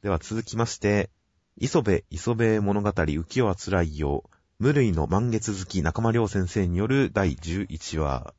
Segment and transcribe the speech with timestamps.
[0.00, 1.10] では続きまして、
[1.56, 4.30] 磯部磯部物語浮世は辛いよ。
[4.60, 8.32] 無類の満月好き中間良先生による第11話。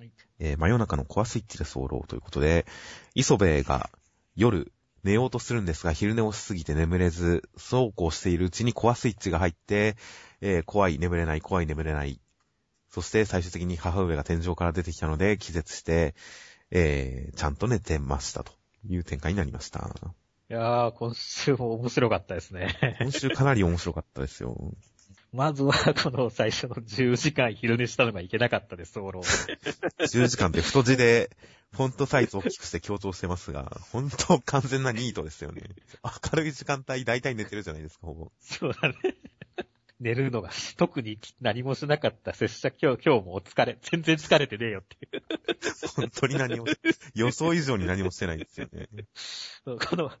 [0.00, 0.10] はい
[0.40, 2.66] えー真夜中のコアスイッチで候ということで、
[3.14, 3.90] 磯部が
[4.34, 4.72] 夜
[5.04, 9.96] 寝ようとするんですが、昼寝をしすぎて眠れず、そうこうしているうちにコアスイッチが入って、
[10.40, 12.20] えー怖い眠れない、怖い眠れない。
[12.90, 16.16] そして最終的に母上が天井から出てきたので気絶して、
[16.72, 18.52] えーちゃんと寝てましたと
[18.88, 19.88] いう展開になりました。
[20.48, 22.96] いやー、今週も面白かったですね。
[23.00, 24.56] 今週かなり面白かったですよ。
[25.32, 25.72] まずは、
[26.02, 29.20] この最初の10時間昼寝したのがいけなかったです、ソロ。
[29.22, 31.30] 10時間で太字で、
[31.72, 35.62] フォントサイズを大きくして強調してますが、本当完全なニートですよね。
[36.32, 38.30] 明るい時間帯大体寝てるじゃないですか、ほぼ。
[38.40, 38.94] そうだね。
[40.00, 43.78] 寝るのが 特に何もしなかった拙者今日、今日もお疲れ。
[43.80, 45.22] 全然疲れてねえよっていう。
[45.96, 46.66] 本当に何も、
[47.14, 48.88] 予想以上に何もしてないですよね。
[49.64, 50.12] この、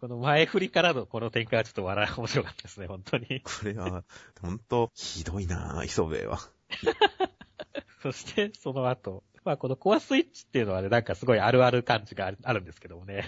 [0.00, 3.40] この前振りからのこの展開はちょっと笑い、面白かったですね、本当に。
[3.42, 4.04] これは、
[4.40, 6.38] 本当ひどいなぁ、磯部は。
[8.02, 13.24] そして、その後、まあこのコアスイッチっていうのはね、なんかすごいあるある感じがあるんですけどもね。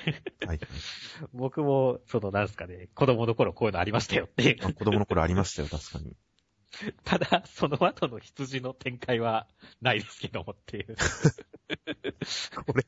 [0.47, 0.61] はい。
[1.35, 4.63] 僕も、そのなんすかね、子供の頃こういうのありましたよっていう。
[4.63, 6.17] まあ子供の頃ありましたよ、確かに。
[7.05, 9.47] ただ、その後の羊の展開は
[9.81, 10.97] ないですけどもっていう。
[12.67, 12.87] これ、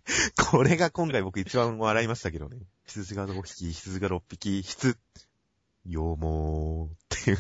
[0.51, 2.59] これが今回僕一番笑いましたけどね。
[2.87, 4.97] 羊が5匹、羊が6匹、羊、
[5.85, 7.39] 羊毛っていう。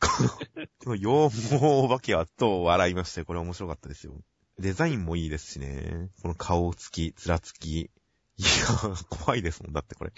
[0.00, 0.28] この、
[0.78, 3.26] この羊毛お化けはと笑いましたよ。
[3.26, 4.14] これ面白かったですよ。
[4.58, 6.10] デザインもいいですしね。
[6.22, 7.80] この顔つき、面つき。
[7.80, 7.90] い
[8.42, 9.72] や、怖いですもん。
[9.72, 10.12] だってこれ。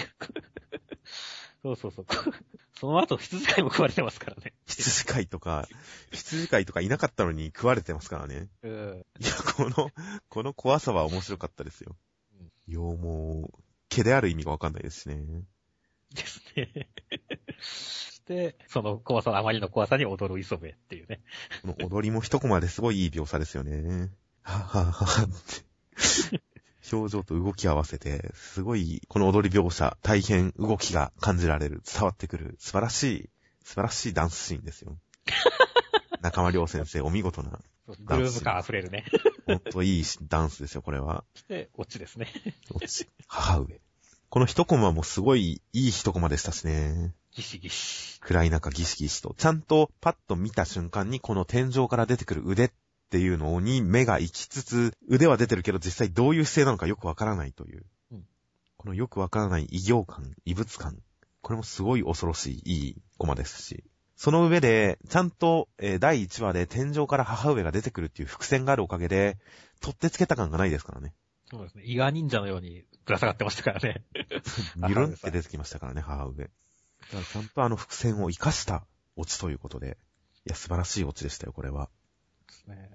[1.63, 2.07] そうそうそう。
[2.73, 4.55] その後羊飼いも食われてますからね。
[4.67, 5.69] 羊飼いとか、
[6.11, 8.49] 羊飼いとかいなかったのに食われてますからね。
[8.63, 9.05] うん。
[9.21, 9.91] いや、この、
[10.31, 11.97] この怖さは面白かったですよ。
[12.67, 13.53] 羊毛、
[13.91, 15.23] 毛である意味がわかんないですしね。
[16.15, 16.89] ですね。
[17.61, 21.21] そして、その怖さ、あまりの怖さに踊る磯部っていうね。
[21.61, 24.11] この踊りも一コマですごいいい描写ですよね。
[24.43, 26.41] はぁはぁはぁって。
[26.93, 33.31] 表情と動き合わせて、すごい、この踊り描写、大変動きが感じられる、伝わってくる、素晴らしい、
[33.65, 34.99] 素晴らしいダンスシーンですよ。
[36.21, 39.05] 中間良先生、お見事な、グルーヴ感溢れるね。
[39.47, 41.25] ほんといいダンスですよ、これは。
[41.35, 42.29] そして、オチですね。
[43.27, 43.81] 母上。
[44.29, 47.15] この一コマもすごいいい一コマでしたしね。
[47.33, 48.21] ギシギシ。
[48.21, 52.71] 暗い中ギシギシと、ちゃんとパッと見た瞬間にこの天井から出てくる腕っ
[53.11, 57.85] ていうのに目が行きつつ、腕は出てるけど実際どういう姿勢なのかよくわからないという。
[58.13, 58.25] うん
[58.77, 60.97] このよくわからない異形感、異物感。
[61.43, 63.85] これもすごい恐ろしい、いいコマですし。
[64.17, 69.37] その上で、ちゃんと、えー第1話で天井から母上が出てくるっていう伏線があるおかげで、
[69.81, 71.13] 取ってつけた感がないですからね。
[71.51, 71.83] そうですね。
[71.85, 74.05] 伊賀忍者のようにぶら下がってましたからね。
[74.77, 76.45] ミルンって出てきましたからね、母上。
[76.45, 76.53] だか
[77.19, 79.99] らちゃんとあの伏線を活かしたオチということで。
[80.47, 81.91] いや、素晴らしいオチでしたよ、これは。
[82.51, 82.91] ですね。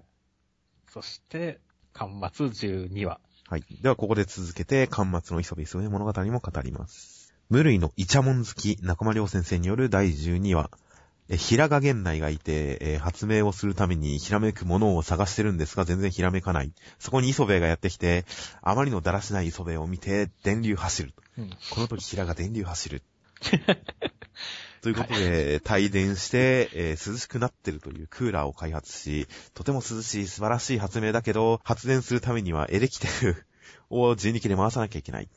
[0.91, 1.59] そして、
[1.93, 3.19] 巻末12話。
[3.47, 3.63] はい。
[3.81, 7.33] では、ここで続けて、巻末の磯部磯部物語も語ります。
[7.49, 10.71] 無類のイチャモン好き、中間良先生による第12話。
[11.29, 16.71] え、平賀源内がいて、えー発明をするためにひらめくものを探してるんですが、全然ひらめかない。
[16.99, 18.25] そこに磯部がやってきて、
[18.61, 21.13] あまりのだらしない磯部を見て、電流走る。
[21.37, 21.49] うん。
[21.71, 23.03] この時平賀電流走る。
[24.85, 33.47] ということで、帯電して、えー涼しくなってるというクーラーを開発し、とても涼しい素晴らしい発明だけど、発電するためにはエレキテル
[33.89, 35.29] を12機で回さなきゃいけない。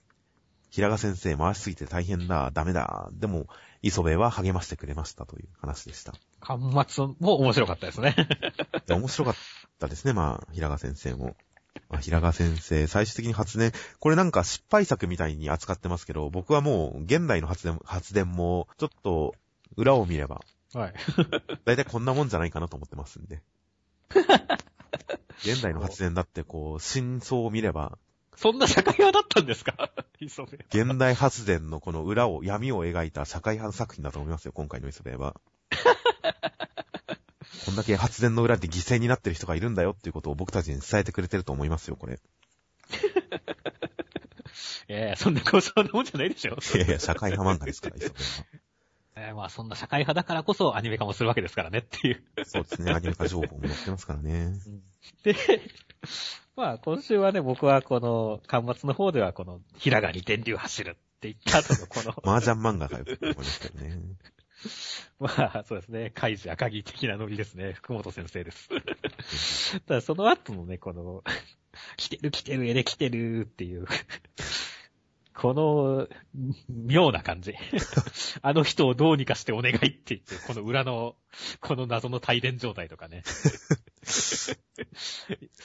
[0.69, 3.08] 平賀先生回しすぎて大変だ、ダメだ。
[3.14, 3.47] でも、
[3.81, 6.12] 磯部は励ましてくれましたという話でした。
[6.12, 8.14] い巻末も面白かったですね。
[8.87, 9.34] や面白かっ
[9.78, 11.37] たですね、まあ、平賀先生も。
[11.88, 19.34] まあ、平賀先生、最終的に発電、これなんか失敗作みたいに扱ってますけど、僕はもう、現代の発電、発電も、ちょっと、
[19.76, 20.40] 裏を見れば、
[20.74, 20.94] はい。
[21.64, 23.42] だいたいこんなもんじゃないかなと思ってますんで。
[25.44, 27.98] 現代の発電だってこう、真相を見れば、
[28.36, 29.90] そんな社会派だったんですか？
[30.20, 30.58] 磯部。
[30.68, 35.40] 現代発電のこの裏を、闇を描いた社会派作品だと思いますよ、今回の磯部は。
[37.64, 42.19] こんだけ発電の裏で犠牲になってる人がいるんだよっていうことを僕たちに伝えてくれてると思いますよ、これ。
[44.88, 46.56] いやいや、そんなこそんなもんじゃないでしょ。
[46.75, 48.20] いやいや、社会派漫画ですから、磯部は。
[49.20, 52.22] えーまあそんな社会派だからこそアニメ化もするわけですからねっていう。
[52.44, 54.52] そうですね、アニメ化情報も載ってますからね。
[55.25, 55.34] で、
[56.55, 63.99] まあ今週はね、僕はこの、端末の方ではこの、ひらがに電流走るって言った後のこの、麻雀漫画かよって思いますけどね。
[65.19, 65.28] ま
[65.58, 68.69] あそうですね、カイジ赤木的なノリですね、福本先生です。
[69.87, 71.22] ただその後のね、この、
[71.96, 73.87] 来てる来てる、エレ来てるっていう、
[75.34, 76.08] この、
[76.69, 77.55] 妙な感じ。
[78.43, 81.14] あの人をどうにかしてお願いって言って、この裏の、
[81.60, 83.22] この謎の帯電状態とかね。
[83.25, 83.31] 好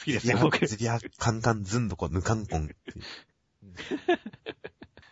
[0.05, 0.63] きですよ、僕。
[0.67, 2.69] ジビア、カンカンズンドコ、ヌカンコン。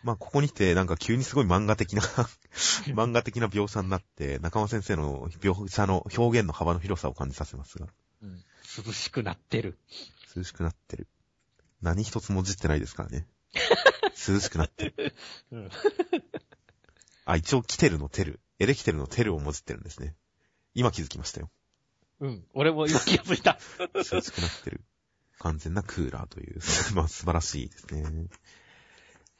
[0.02, 2.02] まあ、ここに来て、なんか急にすごい漫画的な
[2.94, 7.86] 漫画的な描写になって、中間先生の描写の表現の幅の広さを感じさせますが、
[8.22, 8.44] うん
[8.84, 9.78] 涼しくなってる。
[10.34, 11.06] 涼しくなってる。
[11.82, 13.26] 何一つもじってないですからね。
[14.28, 15.14] 涼しくなってる。
[15.50, 15.70] うん
[17.24, 20.16] あ、一応、キテルのテル、エレキテルのテルをもじってるんですね。
[20.74, 21.50] 今気づきましたよ。
[22.20, 22.44] うん。
[22.54, 23.58] 俺も今気がついた。
[23.94, 24.80] 涼しくなってる。
[25.38, 26.60] 完全なクーラーという、
[26.94, 28.28] まあ素晴らしいですね。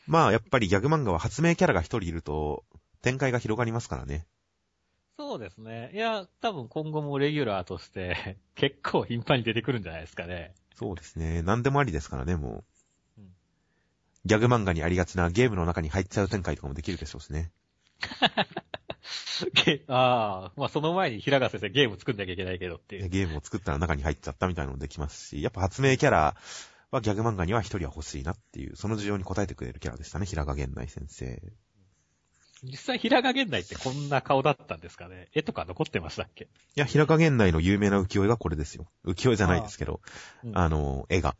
[0.06, 2.64] まあやっぱりギャグ漫画は発明キャラが一人いると
[3.02, 4.26] 展開が広がりますからね。
[5.18, 5.90] そうですね。
[5.92, 10.54] いや、多分今後もレギュラーとして、 結構頻繁に出てくるんじゃないですかね。
[10.74, 11.42] そうですね。
[11.42, 12.64] 何でもありですからね、も
[13.18, 13.34] ううん。
[14.24, 17.52] ギャグ漫画にありがちなゲームの中に入っちゃう展開とかもできるでしょうしね。
[19.64, 23.08] ゲああ、まあその前に平川先生ゲーム作んなきゃいけないけどっていう。
[23.08, 26.36] ゲームを作ったら中に入っちゃったみたいなのもできますし、やっぱ発明キャラ
[26.92, 31.42] はギャグ漫画には一人は欲しいなっていう、その需要に応えてくれるキャラでしたね、平賀源内先生。
[32.64, 36.44] 実際平川現代ってこんな顔だったんですかね絵とか残ってましたっけ？
[36.44, 38.86] いや、平賀源内の有名な浮世絵がこれですよ。
[39.04, 40.00] 浮世絵じゃないですけど、
[40.44, 41.34] うんあの、絵が、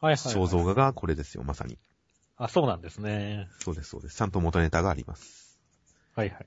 [0.00, 1.78] はい肖像画がこれですよ、まさに。
[2.36, 3.48] あ、そうなんですね。
[3.60, 4.16] そうです、そうです。
[4.16, 5.58] ちゃんと元ネタがあります。
[6.14, 6.46] はいはい。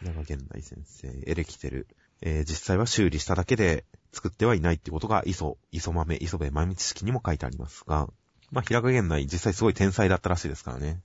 [0.00, 1.86] 平賀源内先生、エレキテル。
[2.20, 8.08] えー実際は修理しただけで作ってはいないってことが、磯、磯豆、磯部豆知識にも書いてありますが、
[8.50, 11.00] まあ、平賀源内実際すごい天才だったらしいですからね。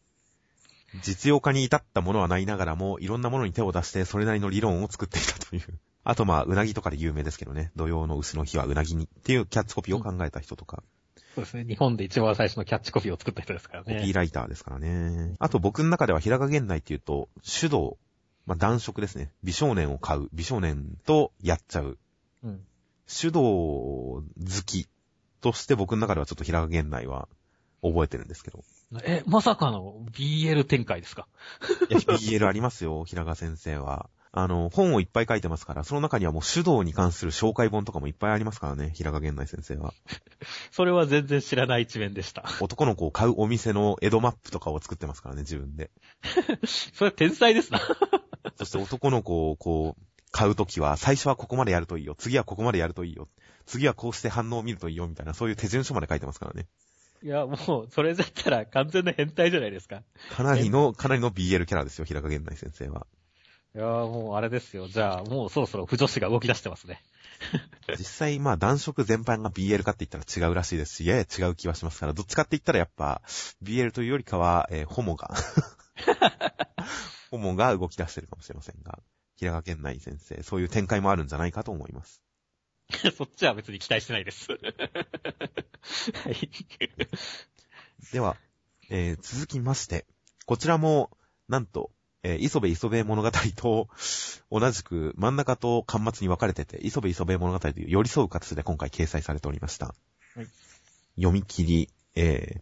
[1.04, 5.80] 実用化に至ったものはないながらも、いろんなものに手を出して、それなりの理論を作っていたという。
[6.04, 7.72] あとまあ、うなぎとかで有名ですけどね。
[7.76, 10.84] 土曜の牛の日はうなぎにっていうキャッチコピーを考えた人とか、
[11.36, 11.64] そうですね。
[11.64, 14.14] 日本で一番最初のキャッチコピーを作った人ですからコピーね。
[14.14, 15.36] ライターですからね。
[15.40, 17.98] あと僕の中では平賀源内っていうと、手動、
[18.46, 19.32] まあ、男色ですね。
[19.44, 20.28] 美少年を買う。
[20.34, 21.98] 美少年とやっちゃう。
[23.12, 23.22] うん。
[23.22, 24.24] 手動好
[24.66, 24.88] き
[25.42, 27.28] として僕の中ではちょっと平賀源内は
[27.82, 28.64] 覚えてるんですけど。
[29.04, 31.28] え、まさかの BL 展開ですか？
[31.90, 34.10] いや、BL ありますよ、 平賀先生は。
[34.34, 39.94] あの、本をいっぱい書いてますから、その中にはもう手動に関する紹介本とかもいっぱいありますからね、平賀源内先生は。
[40.72, 42.46] それは全然知らない一面でした。
[42.62, 45.92] 男の子を買うお店の江戸マップとかを作ってますからね、自分で。
[46.94, 47.82] それ天才ですな。
[48.56, 52.16] そして男の子をこう、買うときは、最初はここまでやるといいよ。
[52.16, 53.28] 次はここまでやるといいよ。
[53.66, 56.68] 次はこうして反応を見るといいよ、みたいな、そういう手順書まで書いてますからね。
[57.24, 60.02] いや、もう、それだったら完全な変態じゃないですか。
[60.32, 63.06] かなりの、かなりの BL キャラですよ、平賀源内先生は。
[63.76, 64.88] いや、もうあれですよ。
[64.88, 67.02] じゃあ、もうそろそろ不女子が動き出してますね。
[67.98, 73.22] 実際、まあ、男色全般が BL かって言ったら違うらしいですし、やや違う気はしますから、どっちかって言ったらやっぱ、
[73.64, 75.34] BL というよりかは、えーホモが、
[77.32, 79.00] ホモが動き出してるかもしれませんが、
[79.42, 82.22] 平賀源内先生、そういう展開もあるんじゃないかと思います。
[83.18, 84.52] そっちは別に期待してないです。
[84.54, 84.58] は
[86.30, 86.50] い。
[88.14, 88.38] では、
[88.90, 90.06] えー続きまして、
[90.46, 91.10] こちらも、
[91.48, 91.92] なんと、
[92.22, 93.90] えー磯部磯部物語と、
[94.52, 99.96] 同じく真ん中と端末に分かれてて、磯部磯部物語という寄り添う形で今回掲載されておりました。
[100.36, 100.48] はい
[101.16, 102.62] 読み切り、え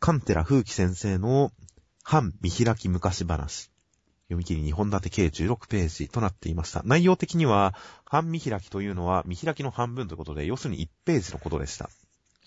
[0.00, 1.52] カンテラ風紀先生の
[2.02, 3.70] 反見開き昔話。
[4.28, 6.82] 読み切り2本立て計16ページとなっていました。
[6.84, 11.88] 内容的には、反見開きというのは見開きの半分ということで、要するに1ページのことでした。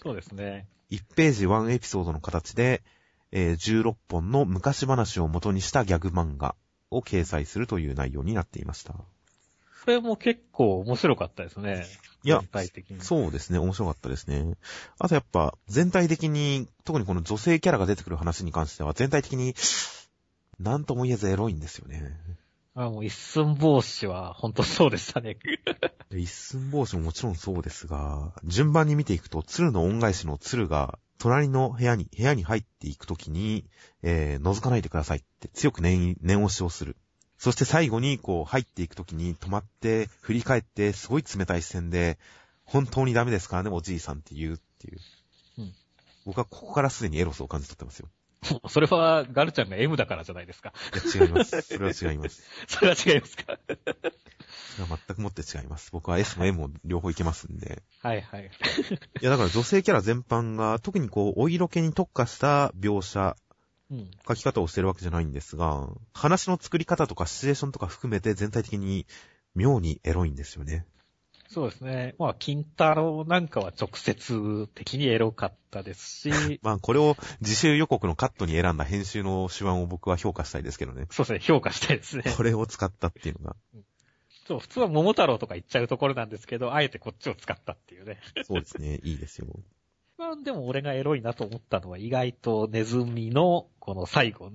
[0.02, 0.68] そうですね。
[0.92, 2.84] 1ページ1エピソードの形で、
[3.32, 6.54] えー16本の昔話を元にしたギャグ漫画
[6.92, 8.94] を掲載するという内容になっていました。
[8.94, 9.06] こ
[9.88, 11.88] れも結構面白かったですね。
[12.24, 13.02] いや全体的に。
[13.02, 14.56] そうですね、面白かったですね。
[15.00, 19.56] あとやっぱ、全体的に、特にこの女性キャラが出てくる話に関しては、全体的に、
[20.62, 22.18] なんとも言えずエロいんですよね。
[22.74, 25.38] あ、もう一寸法師は本当そうでしたね。
[26.10, 33.66] で一寸法師ももちろんそうですが、順番に見ていくと、鶴の恩返しの鶴が、隣の部屋に、部屋に入っていくときに、
[34.02, 36.96] えー、覗かないでくださいって強く念、念押しをする。
[37.38, 42.18] そして最後に、こう、入っていくときに止まって、振り返って、すごい冷たい視線で、
[42.64, 43.58] 本当にダメですか？
[43.58, 45.00] らね、おじいさんって言うっていう。
[45.60, 45.74] うん
[46.24, 48.08] 僕はここからすでにエロスを感じ取ってますよ。
[48.70, 50.74] それはガルちゃんが M だからじゃないですか。
[50.94, 51.62] いや、違います。
[51.62, 52.42] それは違います。
[52.68, 53.60] それは違いますか？
[54.76, 55.90] それは全くもって違います。
[55.92, 57.84] 僕は S も M も両方いけますんで。
[58.02, 58.46] はいはい。
[59.22, 63.36] いや、だから女性キャラ全般が、特にこう、お色気に特化した描写、
[63.92, 64.10] うん。
[64.28, 69.06] 書き方をしてるわけじゃないんですが、話の作り方とかシチュエーションとか含めて全体的に
[69.54, 70.86] 妙にエロいんですよね。
[71.54, 72.16] そうですね。
[72.18, 81.08] まあ、金太郎なんかは直接的にエロかったですし、 まあ、これを自習予告のカットに選んだ編集の手腕を僕は評価したいですけどね。
[81.10, 82.24] そうですね、評価したいですね。
[82.38, 83.56] これを使ったっていうのが。
[84.48, 88.22] そう、普通は桃太郎とか言っちゃうところなんですけど、あえてこっちを使ったっていうね。
[88.46, 89.48] そうですね、いいですよ。
[90.18, 94.52] まあ、でも俺がエロいなと思ったのは意外とネズミのこの最後、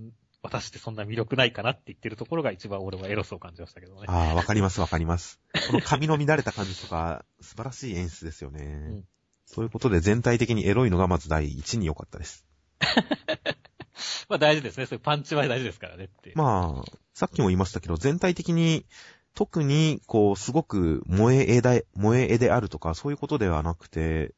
[0.46, 4.04] 私ってそんな魅力ないかなって言ってるところが一番俺はエロスを感じましたけどね。
[4.06, 5.40] ああ、わかりますわかります。
[5.68, 8.64] この髪の乱れた感じとか、 素晴らしい演出ですよね。
[8.64, 9.04] ん
[9.44, 12.46] そういうことで全体的にエロいのがまず第一に良かったです。
[14.28, 14.86] まあ大事ですね。
[14.86, 16.32] そういうパンチは大事ですからねって。
[16.34, 18.86] まあ、さっきも言いましたけど、全体的に、
[19.34, 24.34] 特に、こう、すごく萌え絵で、萌え絵であるとか、そういうことではなくて、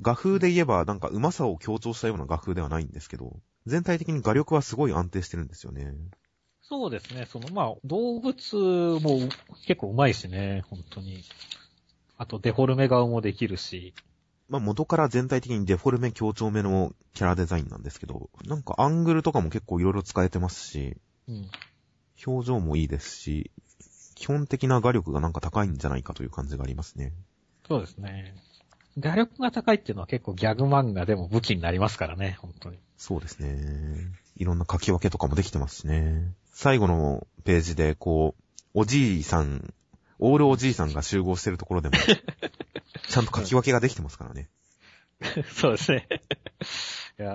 [0.00, 5.94] 画風で言えば、なんか、うまさを強調したような画風ではないんですけど、全体的に画力はすごい安定してるんですよね。
[6.62, 7.26] そうですね。
[7.26, 8.56] その、まあ、動物
[9.00, 9.28] も
[9.66, 11.22] 結構うまいしね、本当に。
[12.18, 13.94] あと、デフォルメ顔もできるし。
[14.48, 20.96] まあ、元から全体的にデフォルメ強調めのキャラデザインなんですけど、なんかアングルとかも結構いろいろ使えてますし、
[21.28, 21.50] うん。
[22.24, 23.50] 表情もいいですし、
[24.14, 27.12] 基本的な画力がなんか高いんじゃないかという感じがありますね。
[27.68, 28.34] そうですね。
[28.98, 32.78] 画力が高いっていうのは結構ギャグ漫画でも武器になりますからね、本当に。
[32.96, 34.12] そうですね。
[34.36, 36.32] いろんな書き分けとかもできてますしね。
[36.52, 39.74] 最後のページで、こう、おじいさん、
[40.18, 41.96] オールおじいさんが集合してるところでも、
[43.08, 44.48] ちゃんと書き分けができてますからね。
[45.54, 46.08] そうですね。
[47.18, 47.32] いや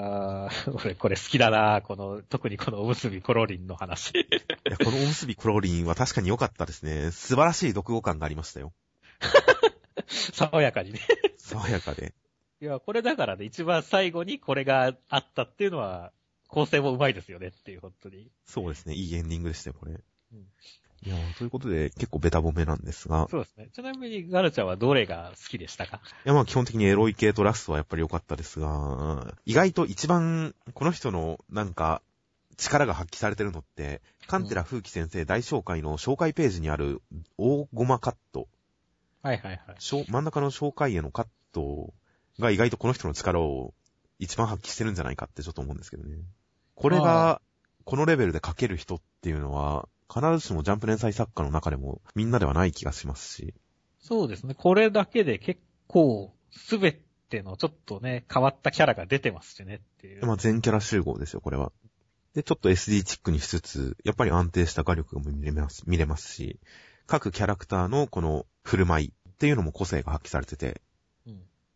[0.47, 4.11] ー、俺これ好きだなこの、特にこのおむすびコロリンの話。
[4.11, 4.27] い
[4.69, 7.11] や、このおむすびクローリンは確かに良かったですね。
[7.11, 8.73] 素晴らしい読語感がありましたよ。
[10.07, 10.99] 爽やかにね。
[11.51, 12.13] 爽やかで。
[12.61, 16.11] いや、これだからね、一番最後にこれがあったっていうのは、
[16.47, 18.29] 構成もうまいですよねっていう、本当に。
[18.45, 18.93] そうですね。
[18.93, 19.93] いいエンディングでしたよ、これ。
[19.93, 19.95] う
[20.35, 20.47] ん
[21.03, 23.69] いやーということで、結構ベタ褒めなんですが、そうですね。
[23.73, 25.99] ちなみにガルちゃんはどれが好きでしたか？
[26.25, 32.03] いや、まあ基本的にエロい系とラストはやっぱり良かったですが、意外と一番、この人の、なんか、
[32.55, 37.01] 力が発揮されてるのって、カンテラ風紀先生大紹介の紹介ページにある
[37.39, 38.47] 大ゴマカット、
[39.23, 39.75] はいはいはい。
[39.79, 41.93] 真ん中の紹介へのカット
[42.39, 43.73] が意外とこの人の力を
[44.19, 46.17] 一番発揮してるんじゃないかってちょっと思うんですけどね。
[46.75, 47.41] これあが、
[47.85, 53.53] このレベルで書ける人っていうのは、必ずしもジャンプ連載作家の中でもみんなではない気がしますし、
[53.99, 54.55] そうですね。
[54.55, 60.25] これだけで結構、すべてのちょっとね、変わったキャラが出てますしねっていう。
[60.25, 61.71] まあ全キャラ集合ですよ、これは。
[62.33, 66.59] で、ちょっと SD チックにしつつ、やっぱり安定した画力が見れます、見れますし、
[67.07, 70.75] 各キャラクターのこの振る舞いっていうのも個性が発揮されてて、うん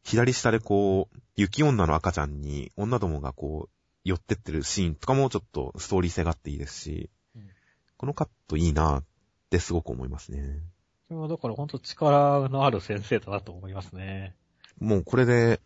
[0.05, 3.69] 左下でこう、雪女の赤ちゃんに女どもがこう、
[4.03, 7.49] 寄ってってるシーンとかもちょっとストーリー性があっていいですし、うん
[7.97, 9.03] このカットいいなっ
[9.49, 10.59] てすごく思いますね。
[11.07, 14.35] それはだから本当力のある先生だなと思いますね。
[14.79, 15.61] もうこれで、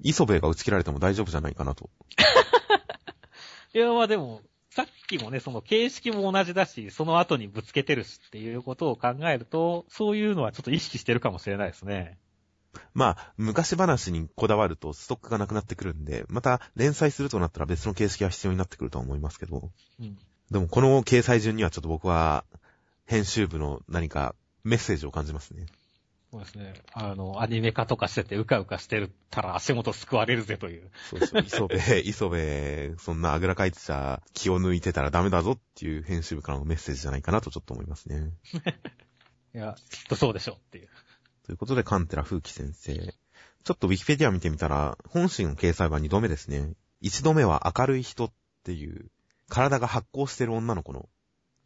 [0.00, 1.88] 磯部が打ち切られても大丈夫じゃないかなと。
[3.72, 12.18] いや、まあでも、さっきもね、その形式も同じだし、その後にぶつけてるしっていうことを考えると、そういうのはちょっと意識してるかもしれないですね。
[12.94, 19.70] まあ、昔話にこだわるとストックがなくなってくるんで、また連載するとなったら別の形式が必要になってくるとは思いますけど、
[20.00, 20.18] うん。
[20.50, 22.44] でもこの掲載順にはちょっと僕は
[23.06, 24.34] 編集部の何か
[24.64, 25.66] メッセージを感じますね。
[26.30, 26.74] そうですね。
[26.92, 30.90] あの、アニメ化とかしててうかうかしてるたら足元救われるぜという。
[31.08, 38.30] そうそう、磯部、 磯部、そんなあぐらかいてた気を抜いてたらダメだぞっていう編集部からのメッセージじゃないかなとちょっと思いますね。
[39.54, 40.88] いや、きっとそうでしょうっていう。
[41.48, 42.94] ということで、カンテラ風紀先生。
[42.94, 46.74] ちょっとウィキペディア見てみたら、本誌の掲載は2度目ですね。
[47.00, 48.32] 1度目は明るい人っ
[48.64, 49.10] ていう、
[49.48, 51.08] 体が発光してる女の子の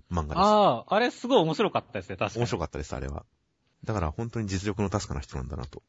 [0.09, 0.37] 漫画です。
[0.39, 2.43] ああ、あれすごい面白かったですね、確かに。
[2.43, 3.27] 面白かったです、あれは。
[3.83, 5.83] だから本当に実力の確かな人なんだなと。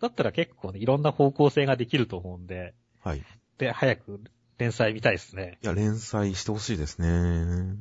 [0.00, 3.18] だったら結構ね、いろんな方向性ができると思うんで、はい。
[3.18, 3.22] い
[3.58, 4.20] で、早く
[4.58, 5.60] 連載見たいですね。
[5.62, 7.76] や、連載してほしいですね。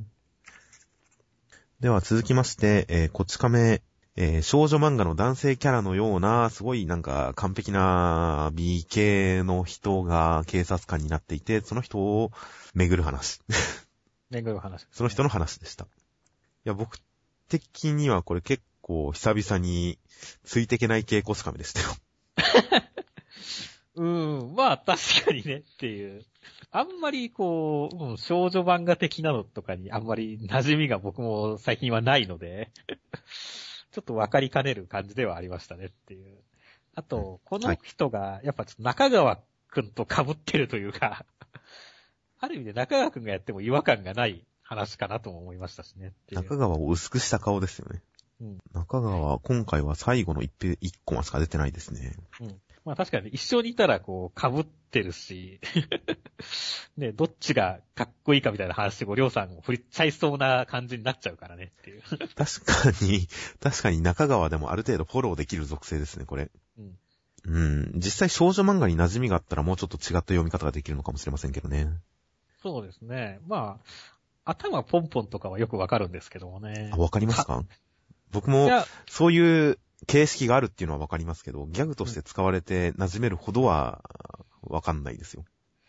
[1.79, 3.82] では続きまして、えーこち亀、
[4.16, 12.32] えー少女漫画の男性キャラのような、すごいなんか完璧な美形の人が警察官になっていて、その人を
[12.74, 13.39] 巡る話。
[14.30, 15.86] 巡る話、 その人の話でした。
[15.86, 15.88] い
[16.66, 17.00] や、僕
[17.48, 19.98] 的にはこれ結構久々に
[20.44, 21.88] ついていけない系コスカメでしたよ。
[23.96, 26.25] うーん、まあ確かにねっていう。
[26.72, 32.72] あんまりこう、うん、少女漫画的なのとかにあんまり馴染みが僕も最近はないので、
[33.91, 36.38] ちょっとわかりかねる感じではありましたねっていう。
[36.96, 41.25] あと、この人がやっぱちょっと中川くんと被ってるというか、
[42.39, 46.13] ある意味で中川くんがやっても違和感がない話かなとも思いましたしね。
[46.31, 48.01] 中川を薄くした顔ですよね。
[48.41, 48.58] うん。
[48.74, 52.15] 中川、今回は最後の一ペ一コマしか出てないですね。
[52.39, 52.62] うん。
[52.89, 55.60] まあ確かに一緒にいたらこう、被ってるし、
[56.98, 62.01] ね、どっちがかっこいいかみたいな話でこう、りょうさんを振りちゃいそうな感じになっちゃうからねっていう。
[62.01, 63.27] 確かに、
[63.60, 66.50] 確かに中川でもある程度フォローできる属性ですね、これ。
[66.79, 66.98] うん。
[67.46, 67.91] うん。
[67.98, 71.93] 実際少女漫画に馴染みがあったらもうちょっと違った読み方ができるのかもしれませんけどね。
[72.63, 73.39] そうですね。
[73.46, 73.79] ま
[74.46, 76.98] あ、頭ポンポンとかはよくわかるんですけどもねあ、。
[76.98, 77.63] わかりますか？
[78.31, 78.67] 僕も、
[79.08, 79.77] そういう
[80.08, 84.03] 形式があるっていうのはわかりますけど、ギャグとして使われて馴染めるほどは、
[84.62, 85.46] わかんないですよ。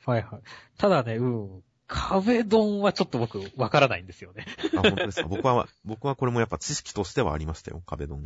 [0.06, 0.40] はいはい。
[0.78, 1.62] ただね、うん。
[1.86, 4.46] 壁ドンはちょっと僕、わからないんですよね。
[4.76, 5.28] あ、本当ですか？
[5.28, 8.24] 僕は、僕はこれもやっぱ知識としてはありましたよ、壁ドン。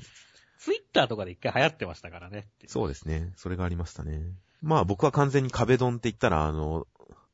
[0.58, 2.46] ツイッターとかで一回流行ってましたからね。
[2.66, 3.32] そうですね。
[3.36, 4.20] それがありましたね。
[4.62, 6.86] まあ僕は完全に壁ドンって言ったら、あの、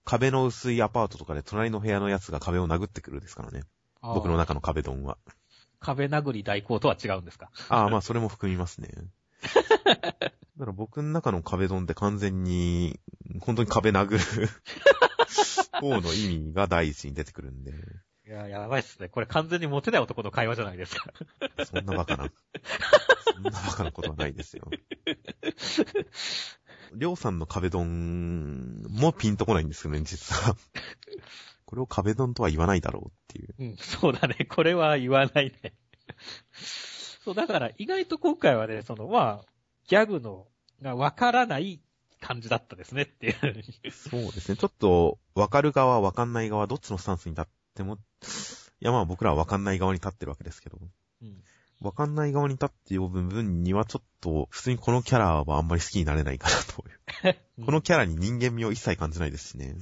[0.04, 3.62] 壁の薄いアパートとかで隣の部屋のやつが壁を殴ってくるですからね。
[4.02, 5.18] 僕の中の壁ドンは。
[5.80, 7.50] 壁殴り代行とは違うんですか？
[7.68, 8.88] ああ、まあそれも含みますね。
[9.80, 13.00] だから僕の中の壁ドンって完全に、
[13.40, 14.18] 本当に壁殴る
[15.80, 17.72] 方の意味が第一に出てくるんで、
[18.26, 19.08] いや、やばいっすね。
[19.08, 21.10] これ完全にモテない男の会話じゃないですか。
[21.64, 22.30] そんなバカな、
[23.34, 24.68] そんなバカなことはないですよ。
[26.94, 30.56] りょうさんの壁ドンもピンとこないんですよね、実は。
[31.70, 33.54] これを壁ドンとは言わないだろうっていう。
[33.60, 34.44] うん、そうだね。
[34.50, 35.72] これは言わないね。
[37.24, 39.46] そう、だから意外と今回はね、その、まあ、
[39.86, 40.48] ギャグの、
[40.82, 41.80] がわからない
[42.20, 43.92] 感じだったですねっていう。
[43.92, 44.56] そうですね。
[44.56, 47.98] ちょっと、わかる側、わかんない側、どっちのスタンスに立っても、い
[48.80, 50.78] やまあ僕らはわかんない側に立ってるわけですけど、
[51.22, 51.44] うん。
[51.80, 57.36] わかんない側に立って呼ぶ分にはちょっと、普通にこのキャラはあんまり好きになれないかなという。
[57.64, 59.76] このキャラに人間味を一切感じないですしね。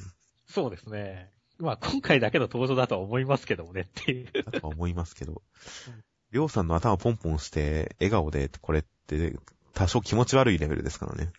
[0.47, 1.31] そうですね。
[1.59, 4.43] まあ今回だけの登場だとは思いますけどもねっていう。
[4.45, 5.43] だとは思いますけど
[5.89, 6.05] うん。
[6.31, 9.35] りょうさんの頭ポンポンして、笑顔でこれって、
[9.73, 11.33] 多少気持ち悪いレベルですからね。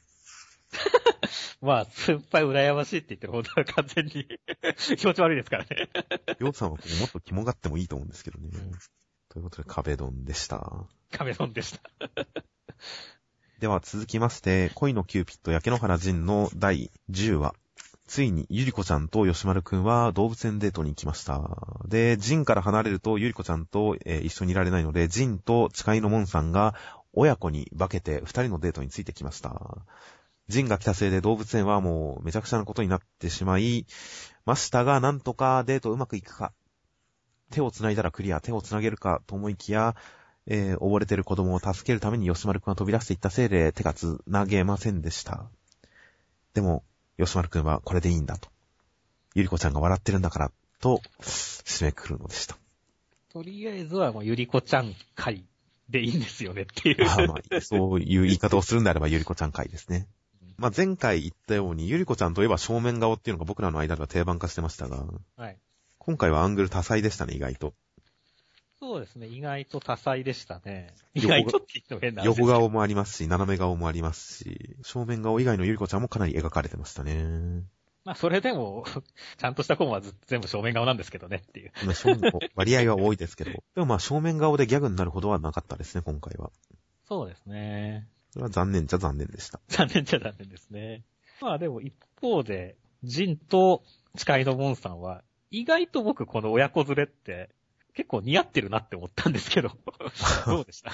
[1.62, 4.28] まあ、先輩羨ましいって言ってる本当は完全に
[4.98, 5.90] 気持ち悪いですからね。
[6.40, 8.50] りょうさんはもっと肝がってもいいと思うんですけどね。
[8.54, 8.72] うん
[9.30, 10.88] ということで、壁ドンでした。
[11.12, 11.82] カメロンでした。
[13.60, 17.54] では続きまして、恋のキューピット焼け野原仁の第10話。
[18.10, 21.44] ついにゆりこちゃんと吉丸くんは動物園デートに行きました。
[21.86, 26.74] で、仁から離れるとゆりこちゃんと、えー一緒にいられないので、仁と誓いの門さんが
[27.14, 29.86] 親子に化けて二人のデートについてきました。
[30.48, 33.86] 仁が来たせいで動物園はもうめちゃくちゃなことになってしまい
[34.44, 36.52] ましたが、なんとかデートうまくいくか。
[37.52, 39.96] 手を繋いだらクリア、手を繋げるかと思いきや、
[40.48, 45.52] えー溺れてる子供を助けるために吉丸くんが飛び出していったせいで手が繋げませんでした。
[46.56, 46.84] でも、
[47.20, 48.50] 吉丸くんはこれでいいんだと。
[49.36, 52.58] ゆりこちゃんが笑ってるんだから、と、締めくくるのでした。
[53.32, 55.46] とりあえずはもうゆりこちゃん会
[55.90, 57.06] でいいんですよねっていう。
[57.08, 60.08] あーまあ、そういう言い方をするんであればゆりこちゃん会ですね。
[60.58, 65.06] まあ、前回言ったように、ゆりこちゃんといえば正面顔っていうのが僕らの間では定番化してましたが、
[65.38, 65.58] はい。
[65.98, 67.74] 今回はアングル多彩でしたね、意外と。
[68.80, 69.28] そうですね。
[69.28, 70.94] 意外と多彩でしたね。
[71.14, 77.64] 意外とって言っても変な横顔もありますし、斜め顔もありますし、正面顔以外のゆりこちゃんもかなり描かれてましたね。
[78.06, 78.86] まあそれでも、
[79.38, 81.72] ちゃんとしたコマはず全部正面顔なんですけどねっていう。
[81.86, 83.52] まあ正面割合は多いですけど。
[83.52, 86.52] でもまあ正面顔でギャグになるほどはなかったですね、今回は。
[87.06, 88.08] そうですね。
[88.32, 89.60] それは残念じゃ残念でした。
[89.68, 91.04] 残念っちゃ残念ですね。
[91.42, 93.84] まあでも一方で、ジンと
[94.16, 97.50] 誓いのモンさんは、意外と僕この親子連れって、
[97.94, 99.72] 結構似合ってるなって思ったんですけど。
[100.46, 100.92] どうでした？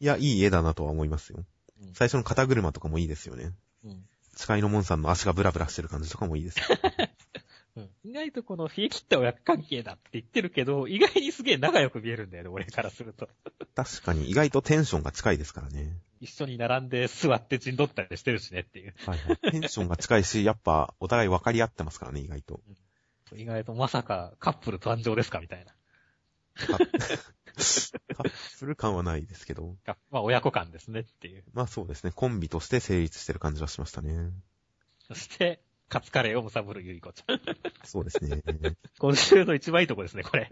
[0.00, 1.44] いや、いい絵だなとは思いますよ
[1.80, 1.92] うん。
[1.94, 3.52] 最初の肩車とかもいいですよね。
[3.84, 4.04] うん
[4.36, 6.58] 誓いのモンさんの足がブラブラしてる感じとかもいいです。
[7.76, 13.28] うん意外とこの冷え切った親子関係だって言ってるけど、意外にすげえ仲良く見えるんだよね、俺からすると。
[13.76, 15.96] 確かに意外とテンションが近いですからね。
[16.20, 18.94] 一緒に並んで座って陣取ったりしてるしねっていう。
[19.06, 19.50] はいはい。
[19.52, 22.60] テンションが近いし、やっぱお互い分かり合ってますからね、意外と。
[23.36, 25.72] 意外とまさかカップル誕生ですかみたいな。
[26.54, 29.76] カップ ル感はないですけど。
[29.84, 31.44] がまあ親子感ですねっていう。
[31.52, 32.12] まあそうですね。
[32.12, 34.30] コンビとして成立してる感じはしましたね。
[35.06, 37.40] そして、カツカレーをむさぼるゆいこちゃん。
[37.84, 38.42] そうですね。
[38.98, 40.50] 今週の一番いいとこですね、これ。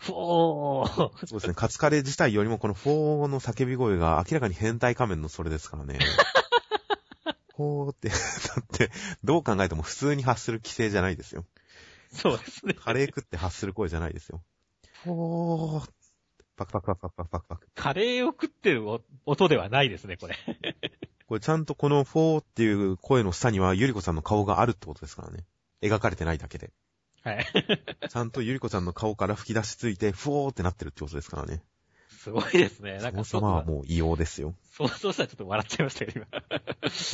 [0.00, 1.26] ふおー。
[1.26, 1.54] そうですね。
[1.54, 5.98] カツカレー自体よりもこのフォーの叫び声が明らかに変態仮面のそれですからね。
[7.56, 8.14] フォーって、だ
[8.60, 8.90] って、
[9.24, 11.44] どう考えても普通に発する奇声じゃないですよ。
[12.12, 12.74] そうですね。
[12.74, 14.42] カレー食って発する声じゃないですよ。
[15.04, 15.90] フォー
[16.56, 17.68] パクパクパクパクパクパクパク。
[17.74, 20.36] カレーを食ってるお音ではないですね、これ。
[21.28, 25.44] これちゃんとこのフォーっていう声の下にはゆりこさんの顔があるってことですからね。
[25.82, 26.72] 描かれてないだけで。
[27.22, 27.46] はい。
[28.08, 31.62] ちゃんとゆりこちゃんの顔から吹き出しついて、フォーってなってるってことですからね。
[32.08, 32.98] すごいですね。
[32.98, 34.54] なんそのかちょっと、様はもう異様ですよ。
[34.72, 36.26] 想像したらちょっと笑っちゃいましたよ、今。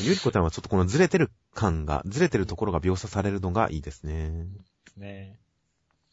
[0.03, 4.47] ゆりこちゃんはちょっとこのずれてる感が、ずれてるところが描写されるのがいいですね。
[4.87, 5.38] ですね。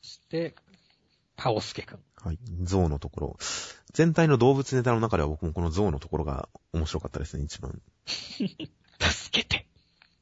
[0.02, 0.56] そして、
[1.42, 2.00] パオスケくん。
[2.18, 2.38] はい。
[2.62, 3.38] 象のところ。
[3.94, 7.82] 全体の動物ネタの中では僕もこの象のところが面白かったですね、一番。
[8.06, 8.70] 助
[9.32, 9.66] けて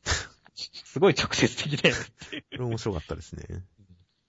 [0.55, 1.91] すごい直接的で。
[1.91, 1.97] こ
[2.51, 3.65] れ面白かったですね。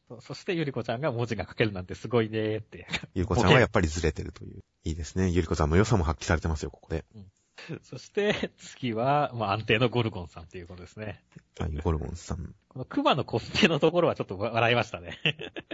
[0.09, 2.89] そそしてゆりこちゃんが文字が書けるなんてすごいねーって。
[3.15, 4.65] ゆりこちゃんはやっぱりずれてるという。
[4.83, 5.29] いいですね。
[5.29, 7.05] ゆりこちゃんの良さも発揮されてますよ、ここで。
[7.83, 11.23] そして、次は、まあ、安定のゴルゴンさんっていうことですね。
[11.59, 12.55] はい、ゴルゴンさん。
[12.69, 15.19] この熊のコスプレのところはちょっと笑いましたね。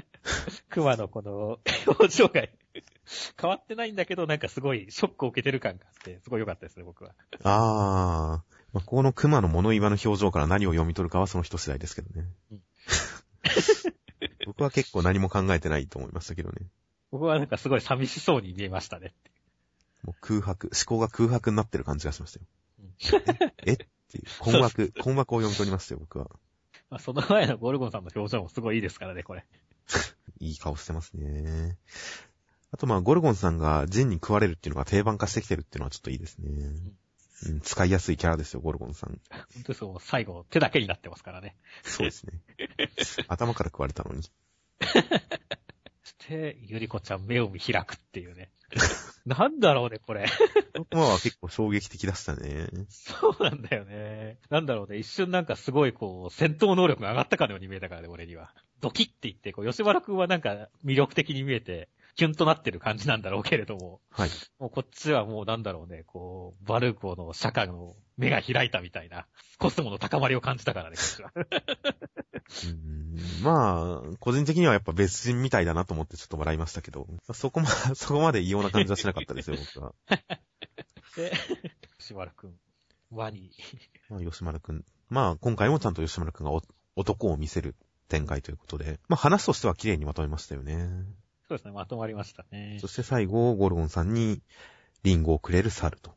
[0.71, 2.43] 熊のこの表情が
[3.41, 7.15] 変わってないんだけど、なんかすごいショックを受けてる感があって、すごい良かったですね、僕は。
[7.43, 8.57] あー。
[8.73, 12.63] まあ、この熊の物言わぬ表情から何を読み取るかはその人次第ですけどねうん。
[14.45, 16.67] 僕は結構何も考えてないと思いましたけどね。
[17.11, 19.15] 僕はなんかすごい寂しそうに見えましたね。
[20.07, 22.47] もう空白、思考が空白になってる感じがしましたよ。
[22.81, 23.73] うんえ？
[23.73, 26.31] っていう、困惑、 困惑を読み取りましたよ、僕は。
[26.91, 29.45] まあ、その前のゴルゴンさんの表情もすごいいいですからね、これ。
[30.39, 31.77] いい顔してますね。
[32.71, 36.49] あとまあ、ゴルゴンさんがジンに食われるっていうのが定番化してきてるっていうのはちょっといいですね。
[37.47, 39.21] うん、使いやすいキャラですよ、ゴルゴンさん。
[39.55, 41.57] 本当にそう、最後、手だけになってますからね。
[41.83, 42.41] そうですね。
[43.29, 44.23] 頭から食われたのに。
[44.23, 44.29] そ
[46.05, 48.51] して、ゆりこちゃん目を見開くっていうね。
[49.29, 50.27] なんだろうね、これ。
[50.75, 52.69] このコマは結構衝撃的でしたね。
[52.89, 54.39] そうなんだよね。
[54.51, 58.55] なんだろうね、一瞬なんかすごいこう、戦闘能力が上がったかのように見えたからね、俺には。
[58.81, 64.31] ドキッって言って、こう、吉原くんはなんか魅力的に見えて、キュンとなってる感じなんだろうけれども、はい。
[64.61, 69.27] もうこっちはもうなんだろうね、こう、バルコの釈迦の目が開いたみたいな、
[69.59, 71.33] コスモの高まりを感じたからね、こっちは。
[73.43, 79.95] まあ、個人的にはやっぱ別人みたいだなと思ってちょっと笑いましたけど、そこま、 そこまで異様な感じはしなかったですよ、僕は。
[81.17, 81.33] で、
[81.99, 82.55] 吉原くん、
[83.11, 83.53] ワニ。
[84.09, 84.85] まあ、吉丸くん。
[85.09, 86.63] まあ、今回もちゃんと吉丸くんがお
[86.95, 87.75] 男を見せる
[88.09, 90.89] 展開ということで、まあ話としては綺麗にまとめましたよね。
[91.49, 92.89] そうですね、まとまりましたねそ。
[92.89, 94.43] して最後、ゴルゴンさんに
[95.03, 96.17] リンゴをくれる猿とうん。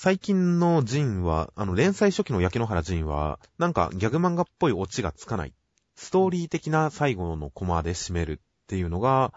[0.00, 5.52] 最近のジンは、あの、連載初期の焼け野原ジンは、なんかギャグ漫画っぽいオチがつかない。
[5.96, 8.36] ストーリー的な最後のコマで締めるっ
[8.68, 9.34] ていうのが、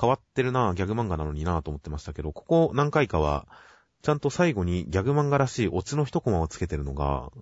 [0.00, 3.48] 変わってるな、ギャグ漫画なのになと思ってましたけど、ここ何回かは、
[4.02, 7.32] ちゃんと最後にギャグ漫画らしいオチの一コマをつけてるのが、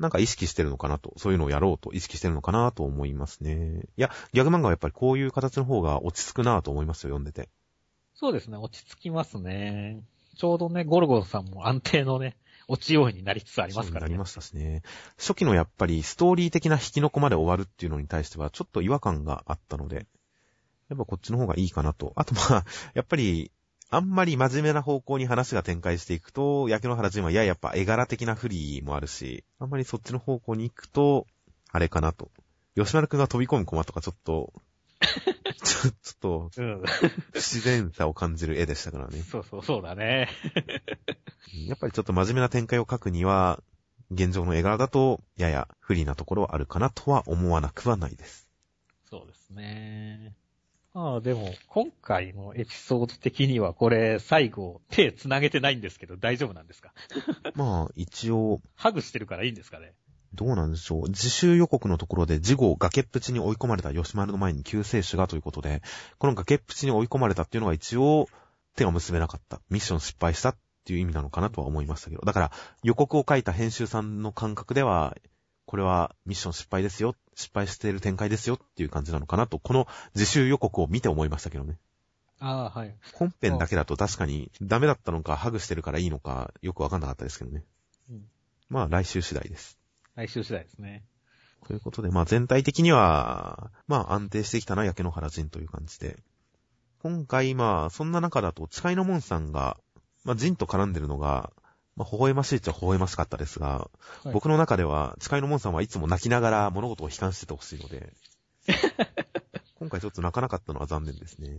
[0.00, 3.84] なんか意識してるのかなと、そういうのをやろうと意識してるのかなと思いますね。
[3.96, 7.48] いや、ギャグ漫画はやっぱりこういう形の方が落ち着くなと思いますよ、読んでて。
[8.12, 10.02] そうですね、落ち着きますね。
[10.36, 12.36] ちょうどね、ゴルゴンさんも安定のね、
[12.68, 14.10] 落ちようになりつつありますからね。
[14.10, 14.82] なりましたしね。
[15.18, 20.06] 初期のやっぱりストーリー的な引きの子まで終わるっていうのに対してはちょっと違和感があったので、
[20.88, 22.12] やっぱこっちの方がいいかなと。
[22.16, 22.64] あとまあ、
[22.94, 23.50] やっぱり、
[23.90, 31.26] あんまり真面目な方向に話が展開していくと、焼け野原ジンはややっぱ絵柄的な不利もあるし、あんまりそっちの方向に行くと、
[31.70, 32.30] あれかなと。
[32.74, 34.52] 吉丸くんが飛び込むコマとかちょっと、
[35.62, 36.82] ちょっとうん。
[37.32, 39.20] 不自然さを感じる絵でしたからね。
[39.22, 40.28] そうそう、そうだね。
[41.66, 43.62] やっぱりちょっと真面目な展開を描くには、
[44.10, 48.48] 現状の絵柄だと、やや不利なところはあるかなとは思わなくはないです。
[49.08, 50.34] そうですね。
[50.94, 56.92] まあでも、今回のエピソード的にはこれ、最後、手繋げてないんですけど、大丈夫なんですか？
[57.54, 59.94] まあ、一応、ハグしてるからいいんですかね？
[60.34, 61.08] どうなんでしょう？
[61.08, 65.82] 自習予告のところで事後崖っぷちに追い込まれた吉丸の前に救世主がということで、
[66.18, 68.28] この崖っぷちに追い込まれたっていうのが一応
[68.74, 69.60] 手が結べなかった。
[69.68, 72.22] ミッション失敗したっていう意味なのかなとは思いましたけど。
[72.22, 75.16] だから予告を書いた編集さんの感覚では、
[75.66, 77.14] これはミッション失敗ですよ。
[77.34, 81.78] 失敗している展開ですよっていう感じなのかなと、この自習予告を見て思いましたけどね。
[82.40, 82.94] ああ、はい。
[83.14, 87.62] 本編だけだと確かにダメだったのか、ハグしてるからいいのか、よくわかんなかったですけどね。
[88.10, 88.24] うん
[88.68, 89.78] まあ来週次第です。
[90.14, 91.04] 来週次第ですね。
[91.66, 96.18] ということで、まあ全体的には、まあ安定してきたな、焼け野原ジンという感じで。
[97.02, 99.76] 今回、まあ、そんな中だと、誓いの門さんが、
[100.24, 101.52] まあジンと絡んでるのが、
[101.96, 103.90] まあ、微笑ましいっちゃ微笑ましかったですが、
[104.24, 108.12] はい僕の中では、誓いの門さんはいつも泣きながら物事を悲観しててほしいので、
[109.78, 111.50] 今回ちょっと泣かなかったのは残念ですね。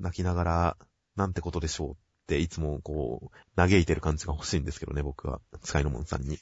[0.00, 0.76] 泣きながら、
[1.16, 1.94] なんてことでしょうっ
[2.26, 5.40] て、いつもこう、嘆いてる感じが欲しいんですけどね、僕は。
[5.62, 6.38] 誓いの門さんに。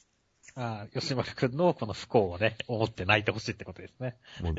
[0.59, 4.17] ああ、吉丸くんのこの不幸をね、思って泣いてほしいってことですね。
[4.41, 4.55] もう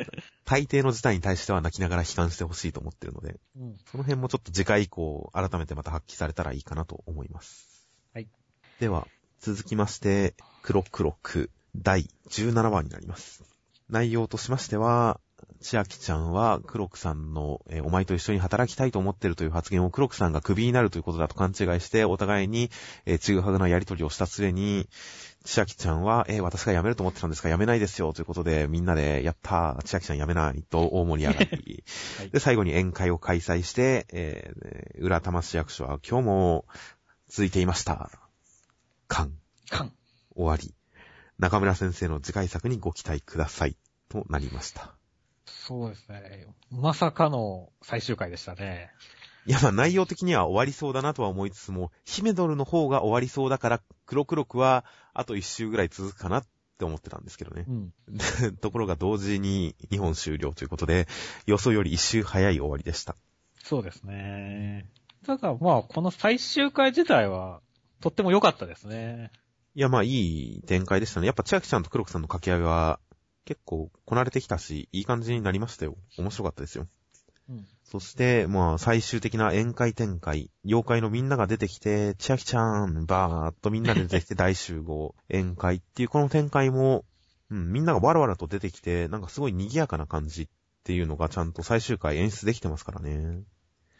[0.46, 3.78] 大抵の事態に対しては泣きながら悲観してほしいと思ってるので、うん。
[3.92, 7.90] その辺もちょっと次回以降、改めてまた発揮されたらいいかなと思います。
[8.14, 8.28] はい。
[8.80, 9.08] では、
[9.40, 13.44] 続きまして、黒黒く第17話になります。
[13.90, 15.20] 内容としましては、
[15.62, 22.70] 千秋ちゃんは黒木さんの、えーお前と一緒に働きたいと思ってるという発言を黒木さんがクビになるということだと勘違いして、お互いに、
[23.06, 24.88] えー、ちぐはぐなやりとりをした末に、
[25.46, 31.84] 千秋ちゃんは、えー私が辞めると思ってたんですが、辞めないですよ、ということで、みんなで、やったー、千秋ちゃん辞めない、と大盛り上がり、
[32.18, 36.66] はいで、最後に宴会を開催して、えー、浦玉市役所は今日も
[37.30, 38.12] 続いていました。
[39.08, 39.34] 完。
[39.70, 39.94] かん。
[40.36, 40.74] 終わり。
[41.40, 43.78] 中村先生の次回作にご期待ください。
[44.10, 44.97] となりました。
[45.48, 46.48] そうですね。
[46.72, 48.92] まさかの最終回でしたね。
[49.46, 54.84] いや、まあ内容的には終わりそうだなとは思いつつも、ヒメドルの方が終わりそうだから、黒黒くは
[55.14, 56.46] あと一周ぐらい続くかなっ
[56.78, 57.72] て思ってたんですけどねう。
[57.72, 57.94] ん。
[58.42, 61.08] で ところが同時に2本終了ということで、
[61.46, 63.16] 予想より一周早い終わりでした。
[63.64, 64.90] そうですね。
[65.26, 67.62] ただまあ、この最終回自体は、
[68.02, 69.32] とっても良かったですね。
[69.76, 71.28] いや、まあいい展開でしたね。
[71.28, 73.00] やっぱ千秋ちゃんと黒木さんの掛け合いは、
[73.48, 75.96] 結構こなれてきたし、いい感じになりましたよ。
[76.18, 76.86] 面白かったですよ。
[77.50, 77.66] うん。
[77.86, 80.52] そして、まあ、最終的な宴会展開。
[80.66, 87.06] 妖怪のみんなが出てきて、千秋ちゃん、バーっとみんなで出てきて 大集合、宴会っていうこの展開も、
[87.50, 90.48] うん、みんながわらわらと出てきて、なんかすごい賑やかな感じっ
[90.84, 93.44] ていうのがちゃんと最終回演出できてますからね。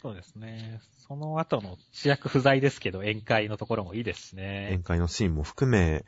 [0.02, 0.82] そうですね。
[1.06, 4.82] その後の主役不在ですけど、宴会のところもいいですしね宴。
[4.82, 6.04] 会のシーンも含め、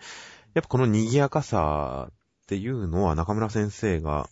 [0.52, 2.10] やっぱこの賑やかさ
[2.50, 4.28] っていうのは中村先生が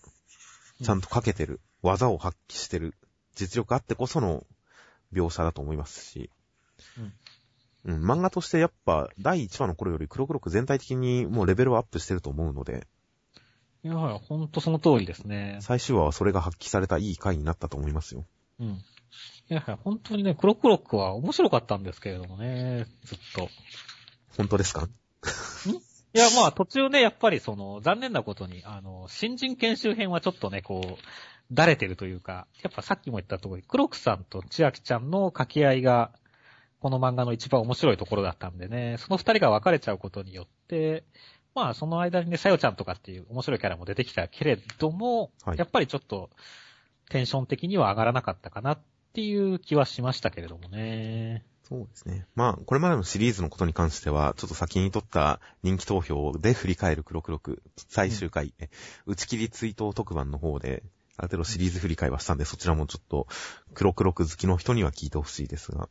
[0.83, 2.97] ちゃんとかけてる、技を発揮してる、
[3.37, 4.45] 実力あってこその
[5.13, 6.29] 描写だと思いますし、
[7.87, 12.89] うん、漫画としてやっぱ第1話の頃より黒黒く全体的にもうレベルはアップしてると思うので、
[13.85, 15.59] いや、ほんとその通りですね。
[15.61, 18.25] 最終話はそれが発揮されたいい回になったと思いますよ。
[18.59, 18.67] うん。
[18.69, 18.75] い
[19.47, 23.49] や、本当にね、クロクロックは面白かったんですけれどもね、ずっと。
[24.37, 24.89] 本当ですか？
[26.19, 31.03] いや、まあ途中ね、やっぱりその、残念なことに、あの、新人研修編はちょっとね、こう、
[31.53, 36.11] だれてるというか、やっぱさっきも言った通り、黒木さんと千秋ちゃんの掛け合いが、
[36.81, 41.05] この漫画の一番面白いところだったんでね、その二人が別れちゃうことによって、
[41.55, 46.31] まあその間にね、さよちゃんとかっていう面白いキャラも出てきたけれども、はいやっぱりちょっと、
[47.11, 48.79] テンション的には上がらなかったかなっ
[49.15, 51.45] ていう気はしましたけれどもね。
[51.69, 52.27] そうですね。
[52.35, 58.71] まあ、これまでのシリーズのことに関しては、ちょっと先に取った人気投票で振り返る黒黒く、最終回、え
[59.05, 60.83] 打ち切り追悼特番の方で、
[61.19, 63.27] ある程度シリーズ振り返りはしたんで、そちらもちょっと、
[63.75, 65.91] 黒黒く好きの人には聞いてほしいですが。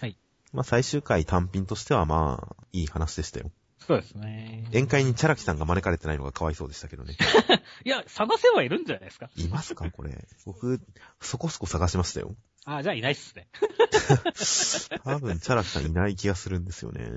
[0.00, 0.18] はい。
[0.52, 3.52] まあ、最終回単品としては、まあ、いい話でしたよ。
[3.86, 4.64] そうですね。
[4.68, 7.16] 宴会にチャラキさんが招かれてないのがかわいそうでしたけどね。
[7.84, 9.30] いや、探せはいるんじゃないですか。
[9.36, 10.26] いますかこれ。
[10.46, 10.80] 僕、
[11.20, 12.34] そこそこ探しましたよ。
[12.64, 13.48] あ、じゃあいないっすね。
[15.04, 17.10] 多分、チャラキさんいない気がするんですよね。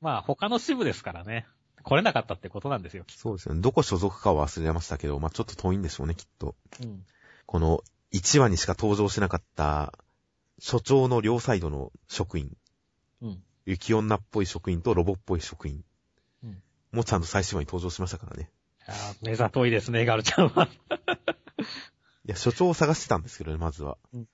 [0.00, 1.46] まあ他の支部ですからね。
[1.82, 3.04] 来れなかったってことなんですよ。
[3.08, 3.60] そうですよね。
[3.60, 6.54] どこ所属かは忘れましたけど、まあちょっと遠いんでしょうね、きっと。
[6.82, 7.04] うん。
[7.46, 9.92] この1話にしか登場しなかった、
[10.58, 12.56] 所長の両サイドの職員、
[13.22, 13.42] うん。
[13.66, 15.84] 雪女っぽい職員とロボっぽい職員。
[16.44, 16.62] うん
[16.92, 18.50] もうちゃんと最終話に登場しましたからね。
[18.88, 20.68] いやー目ざといですね、ガルちゃんは。
[22.26, 23.98] いや、所長を探してたんですけどね、まずは。
[24.12, 24.28] うん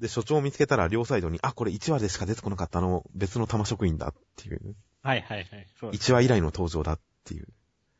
[0.00, 5.66] で、所長を見つけたら両サイドに、あ、これ1話でしか出てこなかったあの別の玉職員だっていう、はいはいはい。
[5.80, 6.12] そうです。
[6.12, 7.48] 1話以来の登場だっていう。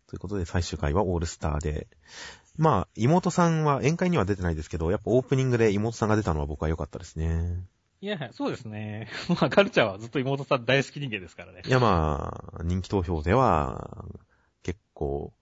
[0.06, 1.88] ということで最終回はオールスターで。
[2.56, 7.64] まあ、妹さんは宴会には出てないですけど、やっぱオープニングで妹さんが出たのは僕は良かったですね。
[8.00, 9.08] いやそうですね。
[9.28, 11.70] まあガルちゃんはずっと妹さん大好き人間ですからねい。
[11.70, 14.04] やまあ、人気投票では、
[14.62, 15.32] 結構、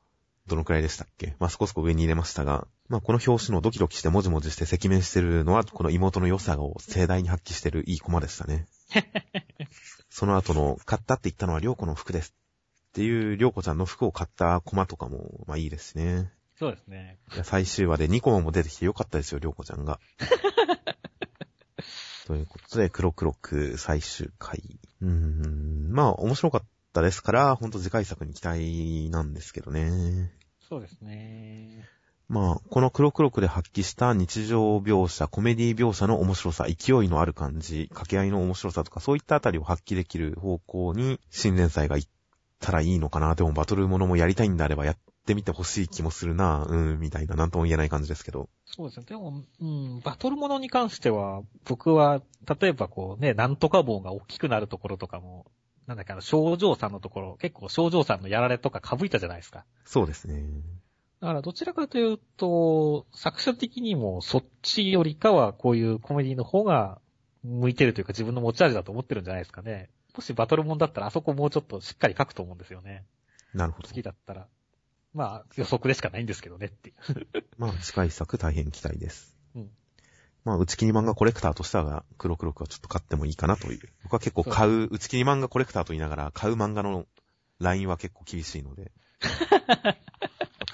[0.47, 1.37] どのくらいでしたっけ？
[1.39, 8.67] まあそこそこ上に入れましたが、まあこの表紙のドキドキしてもじもじして赤面してるのは、この妹の良さを盛大に発揮してるいいコマでしたね。
[10.09, 12.35] その後の、買ったって言ったのは良子の服です。
[12.91, 16.33] っていう良子ちゃんの服を買ったコマとかも、まあいいですしね。
[16.59, 17.19] そうですね。
[17.43, 20.01] 最終話で2コマも出てきてよかったですよ、良子ちゃんが。
[22.27, 24.81] ということで、黒黒く最終回。
[25.03, 30.33] うーん、まあ面白かったですから、ほんと次回作に期待なんですけどね。
[30.69, 31.87] そうですね。
[32.29, 42.11] まあ、この黒黒くで発揮した日常描写、コメディ描写の面白さ、勢いのある感じ、掛け合いの面白さとか、そういったあたりを発揮できる方向に、新連載が行っ
[42.59, 43.37] たらいいのかな。
[43.37, 48.49] でもバトルものもやりたいんであればやってみてほしい気もするな、うん、みたいな、なんとも言えない感じですけど。
[48.65, 49.07] そうですね。
[49.07, 52.23] でも、うん、バトルものに関しては、僕は、
[52.61, 55.47] 例えばこうね、なんとか棒が大きくなるところとかも、
[55.87, 59.65] なんだっけ、あの、少女さんのところ、結構少女さんのやられとか被いたじゃないですか。
[59.85, 60.43] そうですね。
[61.21, 67.01] だからどちらかというと、作者的にもそっちよりかはこういうコメディの方が
[67.43, 69.91] 向いてるというか自分の持ち味だと思ってるんじゃないですかね。
[70.15, 73.05] もしバトルもんだったらあそこもうちょっとしっかり書くと思うんですよね。
[73.55, 73.95] なるほど好。
[73.95, 74.47] きだったら。
[75.15, 77.45] まあ予測でしかないんですけどねっていう。
[77.57, 79.35] まあ、次回作大変期待です。
[79.55, 79.71] うん
[80.47, 83.81] まあ、打ち切り漫画コレクターとしては、黒黒くはちょっと買ってもいいかなという。
[84.05, 87.05] 僕は結構買う、打ち切り漫画コレクターと言いながら、買う漫画の
[87.59, 88.93] ラインは結構厳しいので。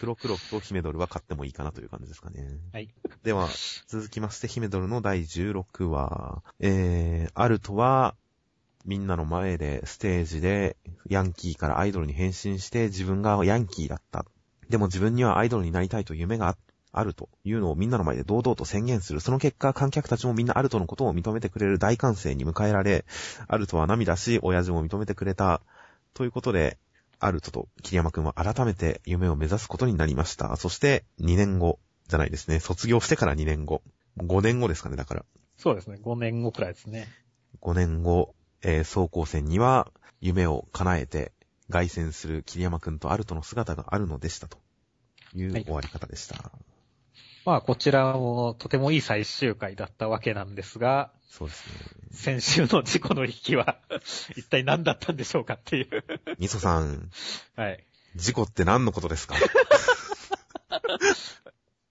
[0.03, 2.59] 黒黒とヒメドルは買ってもいいかなという感じですかね。
[2.73, 2.93] はい。
[3.23, 3.49] では、
[3.87, 6.43] 続きまして、ヒメドルの第16話。
[6.59, 8.17] えー、アルトは、
[8.85, 10.77] みんなの前で、ステージで、
[11.09, 14.27] ヤンキーからアイドルに変身して、自分がヤンキーだった。
[14.69, 16.57] でも自分にはアイドルになりたいという夢があ
[16.91, 19.21] あるというのをみんなの前で堂々と宣言する。
[19.21, 23.05] その結果、観客たちもみんなアルトのことを認めてくれる大歓声に迎えられ、
[23.47, 25.63] アルトは涙し、親父も認めてくれた。
[26.13, 26.77] ということで、
[27.25, 30.57] アルトと桐山くんは改めて夢を目指すことになりました。
[30.57, 32.61] そして、2年後、じゃないですね。
[32.61, 33.83] 卒業してから2年後。
[34.19, 35.25] 5年後ですかね、だから。
[35.57, 35.99] そうですね。
[36.03, 37.09] 5年後くらいですね。
[37.61, 41.33] 5年後、えー、総高専には夢を叶えて
[41.71, 44.59] 凱旋する桐山くんとアルトの姿があるのでしたと
[45.35, 46.53] いうはい終わり方でした。
[47.45, 51.73] まあこちらもとてもいい最終回だったわけなんですが、そうですね。
[52.13, 53.79] 先週の事故の引きは
[54.37, 56.05] 一体何だったんでしょうかっていう。
[56.39, 57.11] みそさん、
[57.57, 57.85] はい。
[58.17, 59.35] 事故って何のことですか？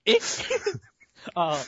[0.06, 0.20] え？
[1.34, 1.66] あ あ、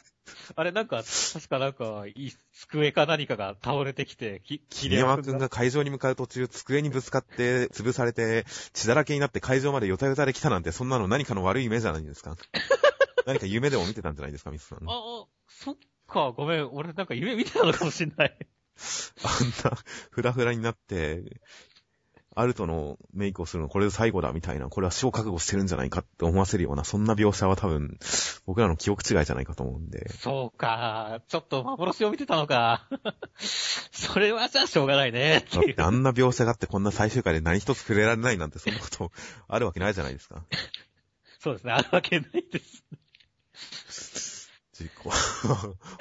[0.55, 12.35] あれなんか、確かなんか、いい机か何かが倒れてきて、き桐山くんが会場に向かう途中、机にぶつかって、潰されて、血だらけになって会場までヨタヨタで来たなんて、そんなの何かの悪い夢じゃないですか？
[13.25, 14.79] 何か夢でも見てたんじゃないですか、みそさん。
[14.87, 15.75] ああ、そっ
[16.13, 16.69] か、ごめん。
[16.71, 18.37] 俺なんか夢見てたのかもしんない。
[19.23, 19.77] あんな、
[20.11, 21.41] ふらふらになって、
[22.35, 27.97] アルトのメイクをするのこれで最後だみたいな、これは死を覚悟してるんじゃないかって思わせるような、そんな描写は多分、
[28.45, 30.09] 僕らの記憶違いじゃないかと思うんで。
[30.09, 32.89] そうか、ちょっと幻を見てたのか。
[33.91, 35.45] それはじゃあしょうがないね。
[35.51, 39.11] だってあんな描写があってこんな最終回で何一つ触れられないなんてそんなこと
[39.47, 40.43] あるわけないじゃないですか。
[41.39, 44.49] そうですね、あるわけないです。
[44.73, 45.11] 事故。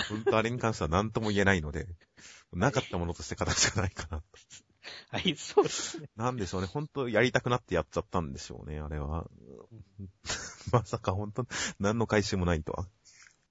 [0.09, 1.87] 本当あれに関しては何とも言えないので、
[2.53, 4.23] なかったものとして形しかないかな。
[5.11, 6.09] はい、そうですね。
[6.17, 6.67] なんでしょうね。
[6.67, 9.27] 本当やりたくなってやっちゃったんでしょうね、あれは。
[10.73, 11.47] まさか本当
[11.79, 12.89] 何の回収もないとは。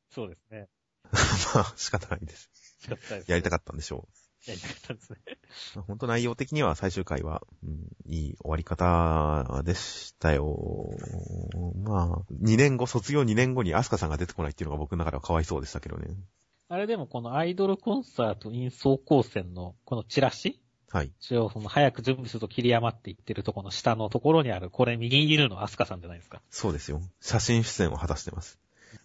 [0.10, 0.68] そうですね。
[1.56, 2.50] まあ、仕方ないです。
[2.80, 4.08] 仕方ないですねやりたかったんでしょ
[4.48, 5.18] やりたかったですね。
[5.88, 10.58] 本当内容的には最終回は、うん、いい終わり方でしたよ。
[11.84, 16.08] まあ、2年後、卒業2年後にアスカさんが出てこないっていうのが僕の中ではかわいそうでしたけどね。
[16.72, 20.62] あれでもこのアイドルコンサート in 総高専のこのチラシ？
[20.90, 21.12] はい。
[21.20, 26.42] 一応その早く準備すると霧山って言ってるところの下のところにある、これ右にいるのアスカさんじゃないですか？
[26.50, 27.02] そうですよ。
[27.20, 28.58] 写真出演を果たしてます。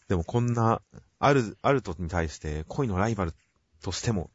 [0.06, 0.80] でもこんな、
[1.18, 3.32] ある、あるとに対して恋のライバル
[3.82, 4.30] としても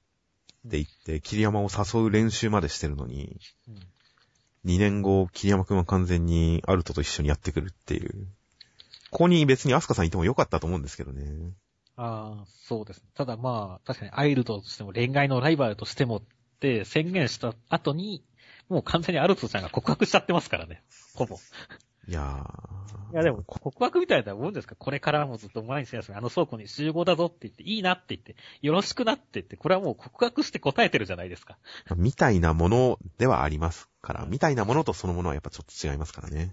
[0.68, 3.40] って言って、桐山を誘う練習までしてるのに、
[3.70, 3.76] うん。
[4.74, 8.28] 2年後、桐山くんは完全にアルトと一緒にやってくるっていう。
[9.10, 11.24] ここに別にアスカさんいてもよかったと思うんですけどね。
[12.04, 13.06] ああ、そうです。
[13.14, 16.22] ただまあ、確かにアイドルとしても恋愛のライバルとしてもっ
[16.60, 18.24] て宣言した後に、
[18.70, 20.82] もう完全にアルトちゃんが告白しちゃってますからね。
[21.14, 21.38] ほぼ。
[22.08, 23.14] いやー。
[23.14, 24.76] いやでも、告白みたいなもんですか？
[24.76, 31.60] これからもずっと毎日休み、あの倉庫に集合だぞって言って、いいなって言って、よろしくなって言って、これはもう告白して答えてるじゃないですか。
[31.96, 36.52] みたいなものではありますから、みたいなものとそのものはやっぱちょっと違いますからね。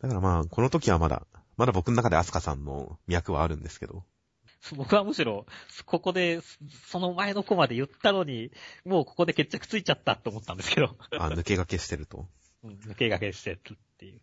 [0.00, 4.02] だからまあ、この時はまだ、まだ僕の中でアスカさんの脈はあるんですけど。
[4.76, 5.46] 僕はむしろ、
[5.86, 6.40] ここで、
[6.86, 8.50] その前の子まで言ったのに、
[8.84, 12.28] もうここで決着ついちゃったと思ったんですけど、あ、抜け駆けしてると。
[12.62, 14.20] うん抜け駆けしてるっていう。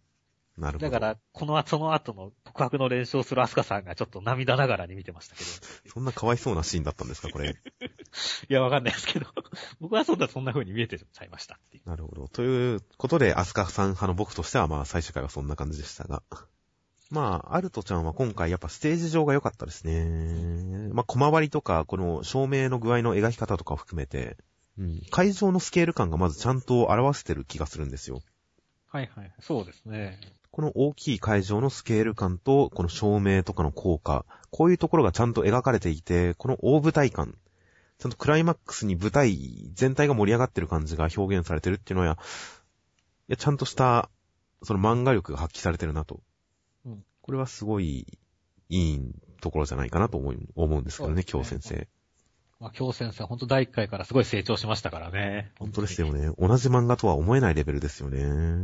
[0.57, 0.91] なるほど。
[0.91, 5.49] だから、このその後の告白の練習をするアスカさんがちょっと涙ながらに見てましたけど。
[5.93, 7.49] そんなかわいそうなシーンだったんですか、これ。
[7.51, 9.27] いや、わかんないですけど、
[9.79, 11.89] 僕はそんな、そんな風に見えてちゃいましたっていう。
[11.89, 12.27] なるほど。
[12.27, 16.23] ということで、アスカさん派の僕としては、まあ、最終回はそんな感じでしたが。
[17.09, 20.89] まあ、アルトちゃんは今回やっぱステージ上が良かったですね。
[20.91, 24.37] まあ、小回りとか、この照明の具合の描き方とかを含めて、
[24.77, 28.21] うん、会場のスケール感がまずちゃんと表せてる気がするんですよ。
[28.87, 29.31] はいはい。
[29.41, 30.19] そうですね。
[30.51, 37.37] この大きい会場のスケール感と、この照明とかの効果、こういうところがちゃんと描かれていて、この大舞台感、
[37.99, 39.37] ちゃんとクライマックスに舞台
[39.73, 42.17] 全体が盛り上がってる感じが表現されてるっていうのは、
[43.27, 44.09] いや、ちゃんとした、
[44.63, 46.21] その漫画力が発揮されてるなと。
[47.27, 48.07] うんこれはすごい、
[48.69, 49.01] いい
[49.41, 51.87] ところじゃないかなと思い思うんですけどね、そうですね京先生。
[52.59, 55.51] まあ、京先生、本当第1回からすごい成長しましたからね。
[55.59, 56.31] 本当ですよね。
[56.39, 58.63] 同じ漫画とは思えないレベルですよね。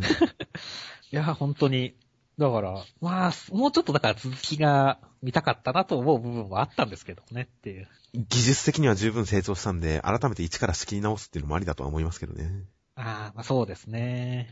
[1.12, 1.96] いや、本当に。
[2.40, 7.88] だから、まあ、もうちょっとだから続きが見たかったなと思う部分はあったんですけどねっていう。
[8.14, 12.64] 技術的には十分成長したんで、改めて一から仕切り直すっていうのもありだとは思いますけどね。
[12.96, 14.50] ああ、まあそうですね。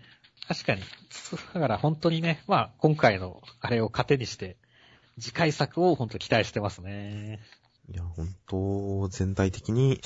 [0.48, 0.82] 確かに。
[1.54, 4.58] だから本当にね、まあ今回のあれを糧にして、
[5.20, 7.40] 次回作を本当期待してますね。
[7.92, 10.02] いや、本当全体的に、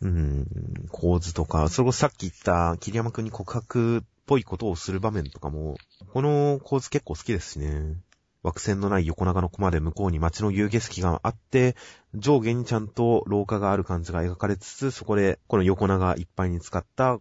[0.00, 0.46] うん、
[0.90, 5.76] 構図とか、それこそさっき言った桐山くんに告白っぽいことをする場面とかも、
[6.12, 7.96] この構図結構好きですしね。
[8.42, 11.76] 枠線のない横長のコマで向こうに街の遊景色があって、
[12.14, 17.18] 上下にちゃんと廊下がある感じが描かれつつ、そこでこの横長いっぱいに使った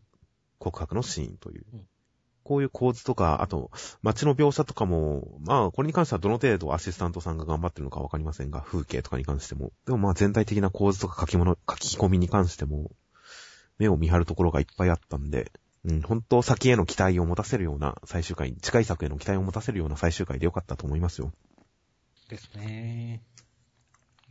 [0.59, 1.87] 告白のシーンといううん。
[2.49, 3.69] こういう構図とか、あと、
[4.01, 9.71] 街の描写とかも、まあ、これに関してはどの程度アシスタントさんが頑張ってるのかわかりませんが、風景とかに関しても。
[9.85, 12.89] でもまあ全体的な構図とか書き物、書き込みに関しても、
[13.77, 15.51] 目を見張るところがいっぱいあったんで、
[15.85, 21.31] うん、本当先への期待を持たせるような最終回、次回作への期待を持たせるような最終回でよかったと思いますよ。
[22.29, 23.21] ですね。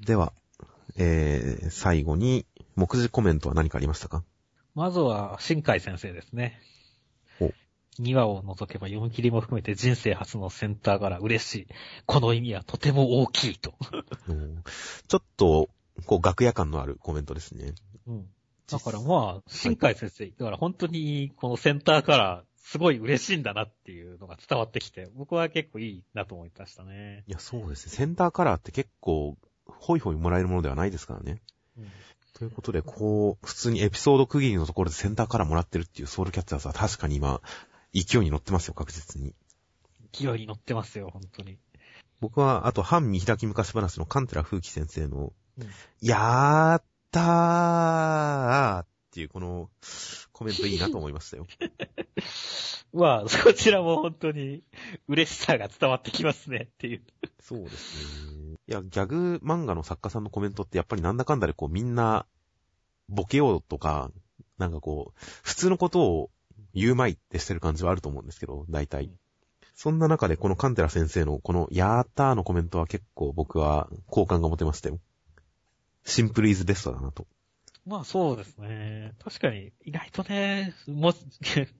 [0.04, 0.32] では、
[0.96, 4.24] えー、最後に、目次コメントは何かありましたか？
[4.74, 6.60] まずは、新海先生ですね。
[8.00, 11.66] お2話を除けば読み切りも含めて人生初のセンターから嬉しい。
[12.06, 13.74] この意味はとても大きいと。
[14.28, 14.62] うん
[15.08, 15.68] ちょっと、
[16.06, 17.74] こう、楽屋感のあるコメントですね。
[18.06, 18.28] うん。
[18.70, 27.24] だからまあ、新海先生、だから本当にこのセンターからすごい嬉しいんだなっていうのが伝わってきて、僕は結構いいなと思いましたね。
[27.26, 27.92] いや、そうですね。
[27.92, 29.36] センターカラーって結構、
[29.66, 31.40] ホイホイもらえるものではないですからね。
[31.78, 31.90] うん
[32.38, 37.40] ということで、こう、普通にエピソード区切りのところでセンターカラーもらってるっていうソウルキャッチャーズは確かに今、
[38.02, 39.34] 勢いに乗ってますよ、確実に。
[40.12, 41.58] 勢いに乗ってますよ、本当に。
[42.20, 45.68] 僕は、あと、反見開き昔話のカンテラ風紀先生の、うん
[46.00, 49.70] やーったーっていうこの
[50.32, 51.46] コメントいいなと思いましたよ。
[52.92, 54.62] まあ、そちらも本当に
[55.08, 57.02] 嬉しさが伝わってきますねっていう。
[57.40, 58.56] そうですね。
[58.68, 62.26] いや、ギャグ漫画の作家さんのコメントってやっぱりなんだかんだでこうみんな、
[63.08, 64.10] ボケようとか、
[64.58, 66.30] なんかこう、普通のことを
[66.74, 69.10] 言うまいってしてる感じはあると思うんですけど、大体。
[69.74, 74.98] そんな中でこのカンテラ先生のこのやーったーのコメントは結構僕は好感が持てましたよ。
[76.04, 77.26] シンプルイズベストだなと。
[77.88, 79.14] まあそうですね。
[79.24, 81.14] 確かに、意外とね、も、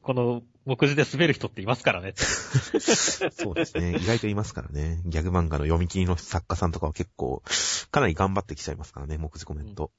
[0.01, 2.15] この、目次で滑る人っていますからね。
[2.17, 3.97] そうですね。
[3.99, 5.03] 意外といますからね。
[5.05, 7.43] ギャグ漫画の読み切りの作家さんとかは結構、
[7.91, 9.91] かなり頑張ってきちゃいますからね、目次コメント。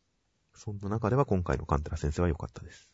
[0.56, 2.90] そんな中では今回のカンテラ先生は良かったです。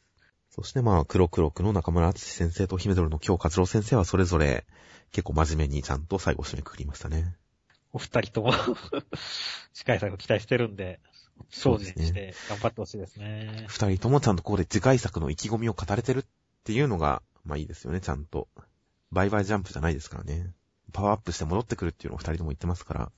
[0.55, 4.65] そしてまあ、黒黒くの中村敦先生と姫ドルの京勝郎先生はそれぞれ
[5.11, 7.35] 結構真面目にちゃんと最後締めくくりましたね。
[7.91, 8.53] お二人とも、
[9.73, 11.01] 司会作を期待してるんで、
[11.49, 13.65] 精進して頑張ってほしいですね。
[13.67, 16.25] 二人ともちゃんとここで次回作の意気込みを語れてるっ
[16.63, 18.47] ていうのが、まあいいですよね、ちゃんと。
[19.11, 20.53] バイバイジャンプじゃないですからね。
[20.93, 23.11] パワーアップして戻ってくるっていうのを二人とも言ってますから、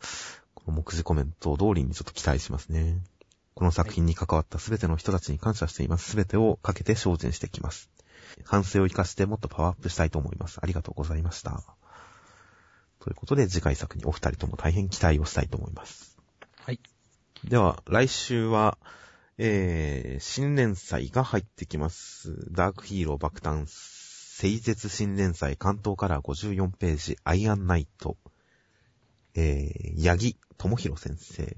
[0.55, 2.97] この目次コメント通りにちょっと期待しますね。
[3.57, 6.11] この作品に関わったすべての人たちに感謝しています。
[6.11, 7.89] すべてをかけて精進していきます。
[8.43, 10.59] 反省を生かしてもっとパワーアップしたいと思います。
[10.61, 11.63] ありがとうございました。
[12.99, 16.19] ということで次回作にお二人とも大変期待をしたいと思います。
[16.59, 16.79] はい。
[17.45, 18.77] では、来週は、
[19.39, 22.51] えー、新連載が入ってきます。
[22.51, 28.17] ダークヒーロー爆誕、聖絶新連載関東カラー54ページ、アイアンナイト。
[29.33, 31.57] えー、八木智弘先生。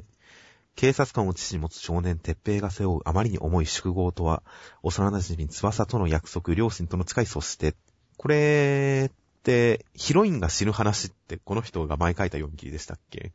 [0.79, 4.43] 警察官を父に持つ少年、鉄平が背負うあまりに重い宿号とは、
[4.81, 7.75] 幼馴染翼との約束、両親との近いそして、
[8.15, 13.33] これって、ヒロインが死ぬ話ってこの人が前書いた読み切りでしたっけ？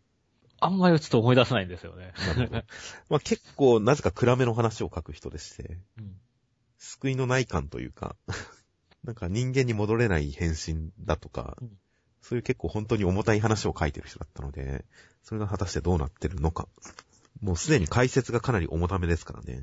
[0.59, 2.15] あんまりちょっと思い出せないんですよね。
[3.11, 6.17] まあ結構、なぜか暗めの話を書く人でして、うん
[6.79, 8.17] 救いのない感というか、
[9.05, 11.79] なんか人間に戻れない変身だとか、うん
[12.23, 14.87] そういう結構本当に重たい話を書いてる人だったので、
[15.23, 16.69] それが果たしてどうなってるのか。
[17.45, 19.61] もうすでに解説がかなり重ためですからね。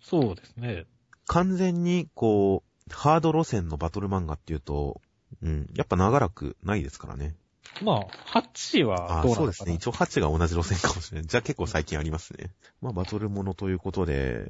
[0.00, 0.86] そうですね。
[1.26, 5.00] 完全に、こう、ハード路線のバトル漫画っていうと、
[5.42, 7.34] うん、やっぱ長らくないですからね。
[7.82, 9.74] まあ、ハッチはあどうなのかなそうですね。
[9.74, 11.26] 一応8が同じ路線かもしれない。
[11.26, 12.52] じゃあ結構最近ありますね。
[12.80, 14.46] まあバトルものということで、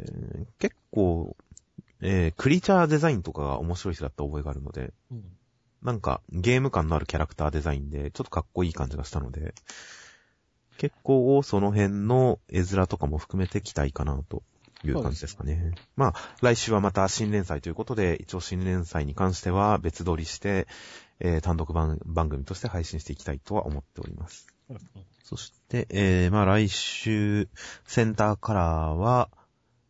[0.59, 1.35] 結構、
[2.03, 5.25] えー、クリーチャーデザインとかが面白い人だった覚えがあるので、うん
[5.83, 9.55] なんかゲーム感のあるキャラクターデザインで、ちょっとかっこいい感じがしたので、
[10.79, 14.43] 結構その辺の絵面とかも含めて期待かなと
[14.85, 15.75] いう感じですかね。
[15.97, 20.67] まあ、来週はまた新連載ということで、一応新連載に関しては別撮りして、
[21.19, 24.47] えー単独番番組として配信していきたいとは思っております。
[24.69, 24.79] うん
[25.29, 27.49] そして、えー、まあ来週、
[27.85, 29.29] センターカラーは、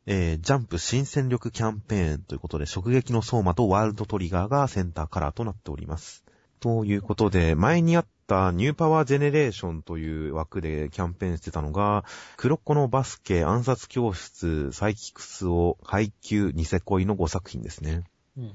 [0.07, 6.24] えー、ジャンプ新戦力キャンペーンということで、直撃の相馬とワールドトリガーがセンターカラーとなっております。
[6.61, 12.05] ということで、前にあったニューパワージェネレーションという枠でキャンペーンしてたのが、
[12.37, 18.05] 黒子のバスケ、暗殺教室、斉木楠雄、ハイキュー、ニセコイの5作品ですね。
[18.37, 18.55] うん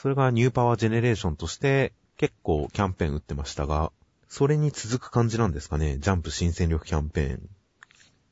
[0.00, 3.90] それがニューパワージェネレーションとして結構キャンペーン打ってましたが、
[4.28, 5.98] それに続く感じなんですかね。
[5.98, 7.48] ジャンプ新戦力キャンペーン。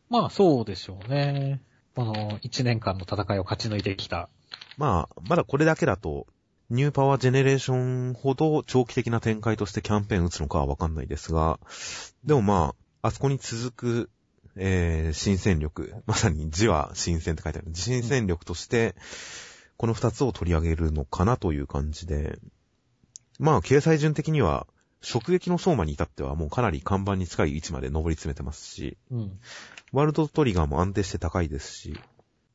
[0.09, 1.61] まあそうでしょうね。
[1.97, 4.29] この1年間の戦いを勝ち抜いてきた。
[4.77, 6.27] まあ、まだこれだけだと、
[6.69, 11.61] ニューパワージェネレーションほど長期的な展開としてキャンペーン打つのかはわかんないですが、
[12.25, 14.11] でもまあ、あそこに続く、
[14.57, 17.69] えー、新戦力、まさに字は新戦って書いてある。
[17.75, 18.97] 新戦力として、
[19.77, 22.39] この二つを取り上げるのかなという感じで、
[23.39, 24.67] まあ、掲載順的には、
[25.09, 29.39] 直撃の相馬に至ってはもうかなり看板に近い位置まで上り詰めてますし、うん。
[29.93, 32.01] ワールドトリガーも安定して高いですし、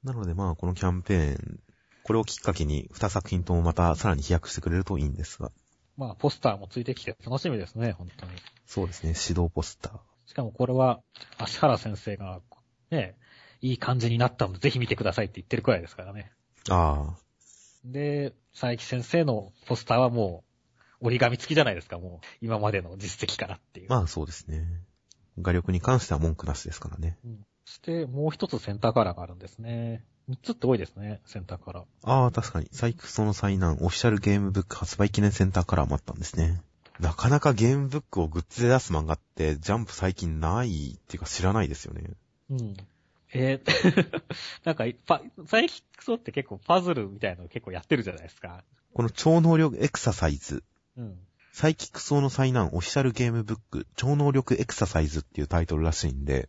[0.04, 1.60] なのでまあこのキャンペーン、
[2.04, 5.52] これをきっかけに2作品ともまたさらに飛躍してくれるといいんですが。
[5.98, 8.32] まあポスターもついてきて楽しみですね、本当に。
[8.66, 10.00] そうですね、指導ポスター。
[10.26, 11.02] しかもこれは、
[11.38, 12.42] 足原先生が、
[12.90, 13.18] ね、
[13.62, 16.32] いい感じになったのでぜひ見てくださいって言ってるくらいですからね。
[16.70, 17.18] ああ。
[17.84, 20.44] で、佐伯先生のポスターはも
[21.02, 22.26] う、折り紙付きじゃないですか、もう。
[22.42, 23.90] 今までの実績からっていう。
[23.90, 24.66] まあそうですね。
[25.40, 27.18] 画力に関しては文句なしですからね。
[27.26, 27.46] うん。
[27.66, 30.04] そしてもう一つセンターカラーがあるんですね。
[30.32, 31.84] 三つって多いですね、センターカラー。
[32.04, 32.70] ああ、確かに。
[32.72, 36.62] サイクソの災難、オフィシャルゲームブック発売記念センターカラーもあったんですね。
[37.02, 42.12] なかなかゲームブックをグッズで出す漫画って、ジャンプ最近ないっていうか知らないですよね。
[42.50, 42.78] うん。
[43.34, 44.22] えー、
[44.64, 48.64] なんか、パ、サイキクソって結構パズルみたいなの結構やってるじゃないですか。
[48.94, 50.64] この超能力エクササイズ。
[50.96, 51.20] うん。
[51.52, 56.48] サイキックソーの災難オフィシャルゲームブック超能力エクササイズっていうタイトルらしいんで、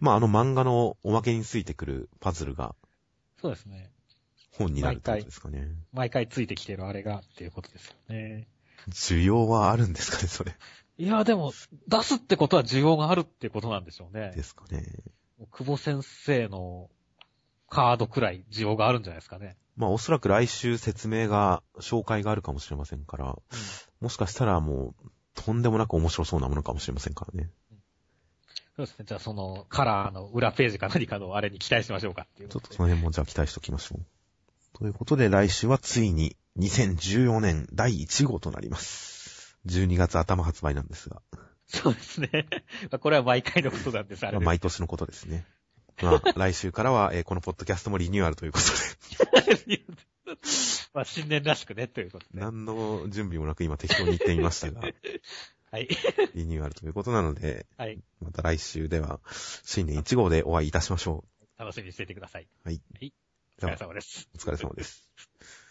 [0.00, 2.74] まああの漫画のおまけについてくるパズルが、
[3.40, 3.90] そうですね。
[4.52, 5.68] 本になるってことですかね。
[5.92, 8.48] 毎回ついてきてるあれがっていうことですよね。
[8.90, 10.56] 需要はあるんですかね、それ。
[10.98, 11.52] いや、でも、
[11.86, 14.32] 出すってことは需要があるってことなんでしょうね。
[14.34, 14.84] ですかね。
[15.52, 16.90] 久保先生の
[17.68, 19.56] カードくらい需要があるんじゃないですかね。
[19.76, 23.34] まあおそらく来週説明が、紹介があるかもしれませんから、うん、
[24.00, 27.50] もしかしたらもう、とんでもなく面白そうなものかもしれませんからね。
[28.78, 29.04] そうですね。
[29.08, 32.48] じゃあそのカラーの裏ページか何かのあれに期待しましょうかっていう。
[32.48, 34.78] ちょっとその辺もじゃあ期待しときましょう。
[34.78, 39.58] ということで来週はついに2014年第1号となります。
[39.66, 41.22] 12月頭発売なんですが。
[41.66, 42.46] そうですね。
[43.00, 44.38] これは毎回のことなんです、あれ。
[44.38, 45.44] 毎年のことですね。
[46.00, 48.64] まあ、来週からは、えー、このポッドキャストもリニューアルということ
[49.66, 49.82] で。
[50.94, 52.38] まあ、新年らしくね、ということで。
[52.40, 54.82] 何の準備もなく今適当に言ってみましたが。
[55.70, 55.88] はい。
[56.34, 57.98] リニューアルということなので、はい。
[58.20, 59.20] また来週では、
[59.64, 61.24] 新年1号でお会いいたしましょ
[61.58, 61.62] う。
[61.62, 62.48] 楽しみにしていてください。
[62.64, 62.80] はい。
[62.94, 63.12] はい。
[63.62, 64.28] お疲れ様です。
[64.34, 65.08] お疲れ様です。